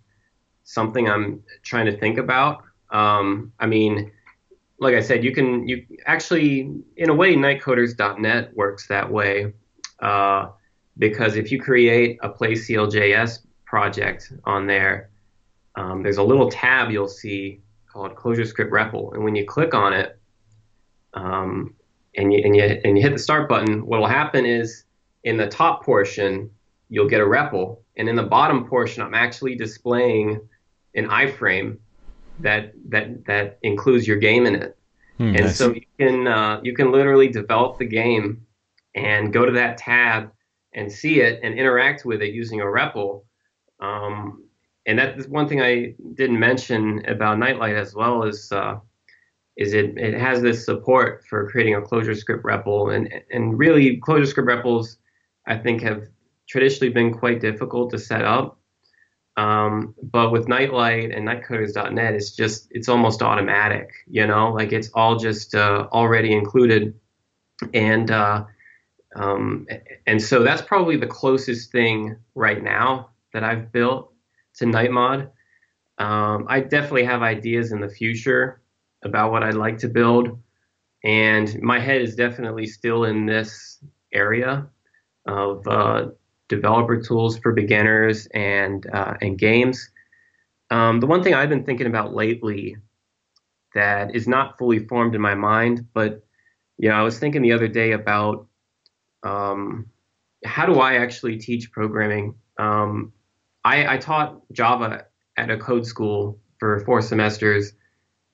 [0.65, 2.65] something I'm trying to think about.
[2.91, 4.13] Um, I mean
[4.79, 9.53] like I said, you can you actually in a way nightcoders.net works that way
[10.01, 10.49] uh,
[10.99, 15.11] because if you create a PlayCLJS project on there,
[15.77, 17.61] um, there's a little tab you'll see
[17.93, 20.19] called ClojureScript REPL, and when you click on it,
[21.15, 21.75] um,
[22.17, 24.85] and you and you and you hit the start button, what will happen is
[25.23, 26.51] in the top portion
[26.89, 30.41] you'll get a REPL, and in the bottom portion I'm actually displaying
[30.95, 31.79] an iframe
[32.41, 34.77] that that that includes your game in it.
[35.19, 35.57] Hmm, and nice.
[35.57, 38.47] so you can uh, you can literally develop the game
[38.95, 40.33] and go to that tab
[40.73, 43.23] and see it and interact with it using a REPL.
[43.81, 44.45] Um,
[44.87, 48.77] and that's one thing I didn't mention about Nightlight as well is uh,
[49.57, 54.47] is it it has this support for creating a ClojureScript REPL and and really ClojureScript
[54.47, 54.97] REPLs
[55.47, 56.09] I think have
[56.49, 58.59] traditionally been quite difficult to set up.
[59.37, 63.91] Um, but with Nightlight and Nightcoders.net, it's just it's almost automatic.
[64.07, 66.95] You know, like it's all just uh, already included,
[67.73, 68.45] and uh,
[69.17, 69.67] um,
[70.07, 74.13] and so that's probably the closest thing right now that I've built
[74.57, 75.31] to Nightmod.
[75.99, 78.61] Um, I definitely have ideas in the future
[79.05, 80.39] about what I'd like to build,
[81.03, 83.79] and my head is definitely still in this
[84.13, 84.69] area
[85.27, 86.07] of uh,
[86.49, 89.91] developer tools for beginners and uh, and games.
[90.71, 92.77] Um, the one thing I've been thinking about lately
[93.75, 96.25] that is not fully formed in my mind, but
[96.79, 98.47] you know, I was thinking the other day about
[99.23, 99.87] um,
[100.45, 102.35] how do I actually teach programming.
[102.59, 103.13] Um,
[103.65, 107.73] I, I, taught Java at a code school for four semesters,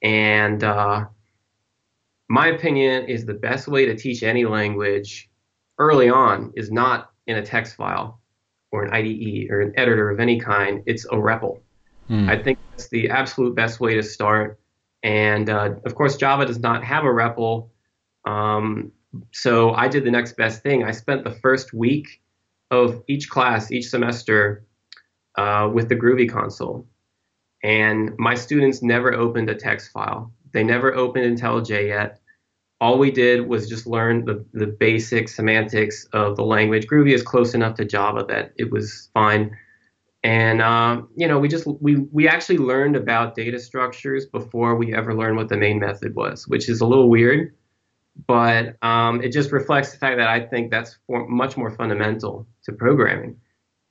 [0.02, 1.04] and uh,
[2.28, 5.30] my opinion is the best way to teach any language
[5.78, 8.20] early on is not in a text file
[8.72, 11.60] or an IDE or an editor of any kind, it's a REPL.
[12.08, 12.28] Mm.
[12.28, 14.60] I think that's the absolute best way to start.
[15.02, 17.68] And uh, of course, Java does not have a REPL.
[18.24, 18.92] Um,
[19.32, 20.84] so I did the next best thing.
[20.84, 22.20] I spent the first week
[22.70, 24.64] of each class, each semester,
[25.36, 26.86] uh, with the Groovy console.
[27.62, 30.32] And my students never opened a text file.
[30.52, 32.19] They never opened IntelliJ yet
[32.80, 36.86] all we did was just learn the, the basic semantics of the language.
[36.86, 39.56] Groovy is close enough to Java that it was fine.
[40.22, 44.94] And uh, you know, we just we we actually learned about data structures before we
[44.94, 47.54] ever learned what the main method was, which is a little weird,
[48.26, 52.46] but um, it just reflects the fact that I think that's for, much more fundamental
[52.64, 53.36] to programming.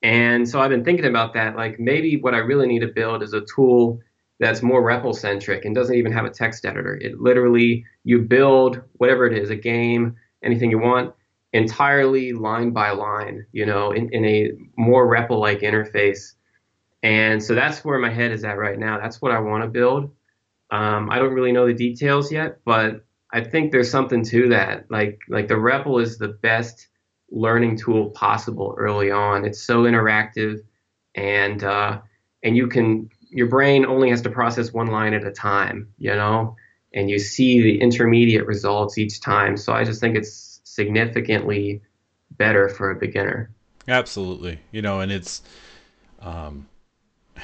[0.02, 1.56] And so I've been thinking about that.
[1.56, 4.00] Like maybe what I really need to build is a tool
[4.40, 6.96] that's more REPL centric and doesn't even have a text editor.
[6.96, 11.14] It literally, you build whatever it is, a game, anything you want,
[11.52, 16.34] entirely line by line, you know, in, in a more REPL like interface.
[17.02, 18.98] And so that's where my head is at right now.
[18.98, 20.10] That's what I want to build.
[20.70, 24.90] Um, I don't really know the details yet, but I think there's something to that.
[24.90, 26.88] Like, like the REPL is the best
[27.30, 29.44] learning tool possible early on.
[29.44, 30.60] It's so interactive
[31.14, 32.00] and, uh,
[32.42, 36.14] and you can your brain only has to process one line at a time, you
[36.14, 36.56] know,
[36.92, 39.56] and you see the intermediate results each time.
[39.56, 41.80] So I just think it's significantly
[42.32, 43.50] better for a beginner.
[43.88, 45.42] Absolutely, you know, and it's,
[46.20, 46.68] um,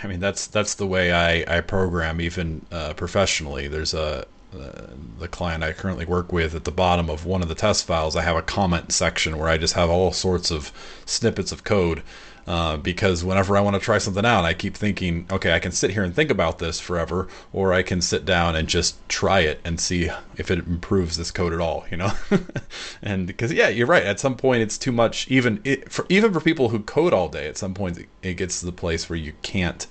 [0.03, 3.69] I mean, that's that's the way I I program even uh, professionally.
[3.69, 4.87] There's a uh,
[5.19, 8.17] the client I currently work with at the bottom of one of the test files,
[8.17, 10.73] I have a comment section where I just have all sorts of
[11.05, 12.03] snippets of code
[12.47, 15.73] uh, because whenever I want to try something out, I keep thinking, okay, I can
[15.73, 19.41] sit here and think about this forever, or I can sit down and just try
[19.41, 22.13] it and see if it improves this code at all, you know?
[23.03, 24.05] and because yeah, you're right.
[24.05, 25.29] At some point, it's too much.
[25.29, 28.35] Even it, for even for people who code all day, at some point it, it
[28.35, 29.87] gets to the place where you can't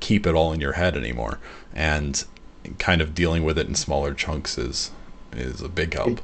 [0.00, 1.38] keep it all in your head anymore,
[1.72, 2.24] and
[2.78, 4.90] kind of dealing with it in smaller chunks is
[5.32, 6.08] is a big help.
[6.08, 6.22] It,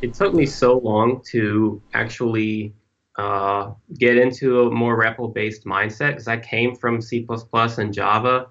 [0.00, 2.72] it took me so long to actually
[3.18, 8.46] uh, get into a more REPL-based mindset because I came from C++ and Java,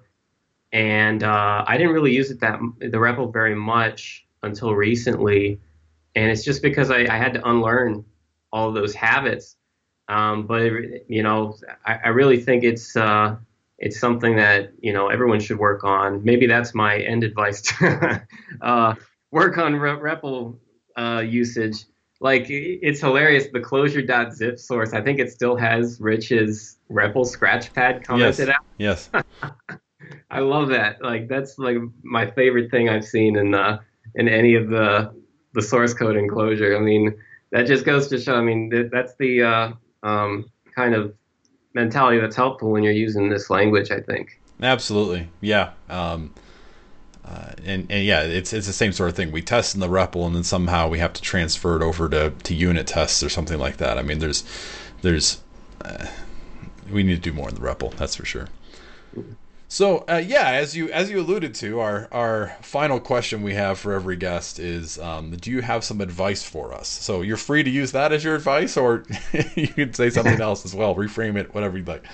[0.72, 5.58] and uh, I didn't really use it that the REPL very much until recently,
[6.14, 8.04] and it's just because I, I had to unlearn
[8.52, 9.56] all those habits.
[10.08, 10.70] Um, but
[11.08, 13.36] you know, I, I, really think it's uh,
[13.78, 16.24] it's something that you know everyone should work on.
[16.24, 18.22] Maybe that's my end advice: to,
[18.60, 18.94] uh,
[19.30, 20.58] work on REPL
[20.96, 21.84] uh, usage.
[22.20, 23.46] Like it's hilarious.
[23.52, 24.92] The clojure.zip source.
[24.92, 28.48] I think it still has Rich's REPL scratchpad commented
[28.78, 29.10] yes.
[29.10, 29.24] out.
[29.78, 29.80] Yes.
[30.30, 31.02] I love that.
[31.02, 33.80] Like that's like my favorite thing I've seen in uh,
[34.14, 35.12] in any of the
[35.54, 36.76] the source code in Clojure.
[36.76, 37.16] I mean,
[37.50, 38.34] that just goes to show.
[38.34, 41.14] I mean, that's the uh, um, kind of
[41.74, 43.90] mentality that's helpful when you're using this language.
[43.90, 44.40] I think.
[44.62, 45.72] Absolutely, yeah.
[45.88, 46.34] Um,
[47.28, 49.32] uh, and, and yeah, it's it's the same sort of thing.
[49.32, 52.30] We test in the REPL, and then somehow we have to transfer it over to,
[52.30, 53.98] to unit tests or something like that.
[53.98, 54.44] I mean, there's
[55.02, 55.42] there's
[55.84, 56.06] uh,
[56.90, 57.94] we need to do more in the REPL.
[57.96, 58.48] That's for sure.
[59.70, 63.78] So uh, yeah, as you as you alluded to, our our final question we have
[63.78, 66.88] for every guest is, um, do you have some advice for us?
[66.88, 69.04] So you're free to use that as your advice, or
[69.54, 70.94] you could say something else as well.
[70.94, 72.06] Reframe it, whatever you'd like.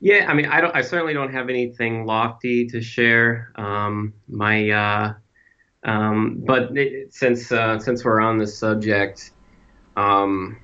[0.00, 0.74] Yeah, I mean, I don't.
[0.74, 3.52] I certainly don't have anything lofty to share.
[3.56, 5.14] Um, my, uh,
[5.84, 9.32] um, but it, since uh, since we're on the subject,
[9.96, 10.58] um,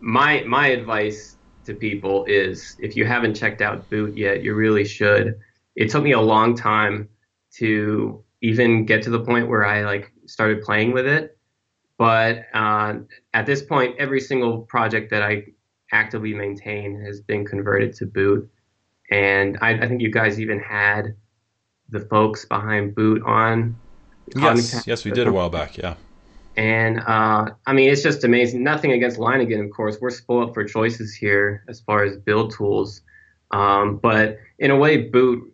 [0.00, 4.84] my my advice to people is if you haven't checked out Boot yet, you really
[4.86, 5.38] should.
[5.76, 7.10] It took me a long time
[7.56, 11.36] to even get to the point where I like started playing with it.
[11.98, 12.94] But uh,
[13.34, 15.44] at this point, every single project that I
[15.92, 18.50] actively maintain has been converted to Boot.
[19.12, 21.14] And I, I think you guys even had
[21.90, 23.76] the folks behind Boot on.
[24.34, 25.76] Yes, yes, we did a while back.
[25.76, 25.96] Yeah.
[26.56, 28.62] And uh, I mean, it's just amazing.
[28.62, 29.98] Nothing against Leiningen, of course.
[30.00, 33.02] We're spoiled for choices here as far as build tools.
[33.50, 35.52] Um, but in a way, Boot,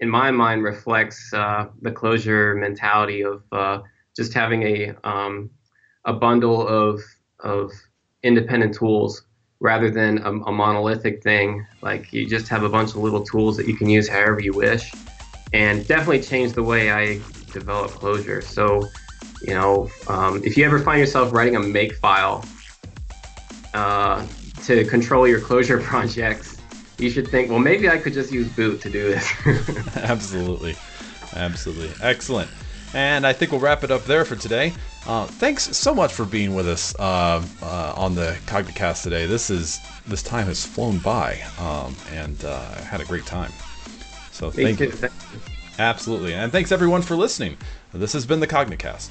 [0.00, 3.80] in my mind, reflects uh, the Clojure mentality of uh,
[4.14, 5.48] just having a um,
[6.04, 7.00] a bundle of
[7.40, 7.72] of
[8.22, 9.22] independent tools
[9.60, 11.66] rather than a, a, monolithic thing.
[11.82, 14.52] Like you just have a bunch of little tools that you can use however you
[14.52, 14.92] wish,
[15.52, 17.20] and definitely changed the way I
[17.52, 18.42] develop Clojure.
[18.42, 18.88] So
[19.42, 22.44] you know, um, if you ever find yourself writing a make file
[23.74, 24.26] uh,
[24.64, 26.58] to control your Clojure projects,
[26.98, 29.32] you should think, well, maybe I could just use boot to do this.
[29.96, 30.74] Absolutely.
[31.34, 31.90] Absolutely.
[32.02, 32.50] Excellent.
[32.94, 34.72] And I think we'll wrap it up there for today.
[35.08, 39.24] Uh, thanks so much for being with us uh, uh, on the Cognicast today.
[39.24, 43.50] This is this time has flown by, um, and uh, I had a great time.
[44.32, 44.92] So thank you.
[45.78, 47.56] Absolutely, and thanks everyone for listening.
[47.94, 49.08] This has been the Cognicast.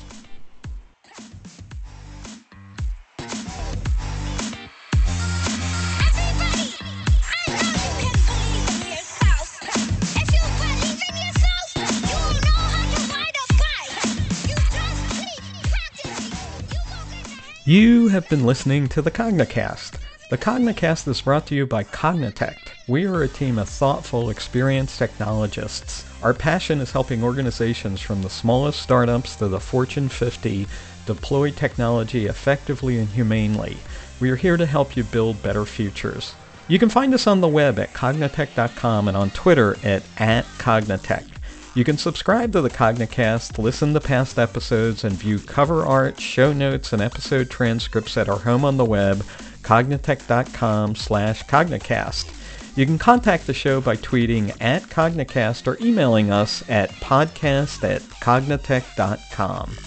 [17.68, 19.96] You have been listening to the Cognicast.
[20.30, 22.70] The Cognicast is brought to you by Cognitect.
[22.88, 26.06] We are a team of thoughtful, experienced technologists.
[26.24, 30.66] Our passion is helping organizations from the smallest startups to the Fortune 50
[31.06, 33.76] deploy technology effectively and humanely.
[34.22, 36.36] We are here to help you build better futures.
[36.70, 41.37] You can find us on the web at cognitect.com and on Twitter at, at Cognitect.
[41.78, 46.52] You can subscribe to the Cognicast, listen to past episodes, and view cover art, show
[46.52, 49.24] notes, and episode transcripts at our home on the web,
[49.62, 52.34] cognitect.com slash cognicast.
[52.76, 58.02] You can contact the show by tweeting at Cognicast or emailing us at podcast at
[58.02, 59.78] cognitect.com.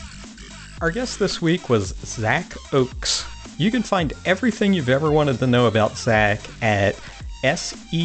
[0.81, 3.27] Our guest this week was Zach Oakes.
[3.59, 6.95] You can find everything you've ever wanted to know about Zach at
[7.43, 7.97] sekao.net.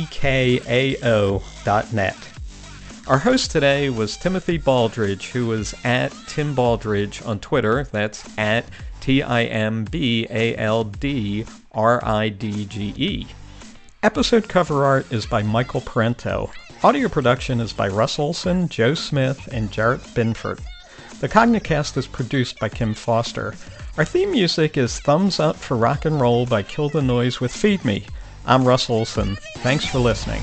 [3.07, 7.83] Our host today was Timothy Baldridge, who was at Tim Baldridge on Twitter.
[7.91, 8.65] That's at
[8.99, 13.27] T I M B A L D R I D G E.
[14.01, 16.49] Episode cover art is by Michael Parenteau.
[16.83, 20.59] Audio production is by Russ Olsen, Joe Smith, and Jarrett Binford.
[21.19, 23.53] The Cognicast is produced by Kim Foster.
[23.99, 27.55] Our theme music is Thumbs Up for Rock and Roll by Kill the Noise with
[27.55, 28.03] Feed Me.
[28.47, 29.37] I'm Russ Olsen.
[29.57, 30.41] Thanks for listening.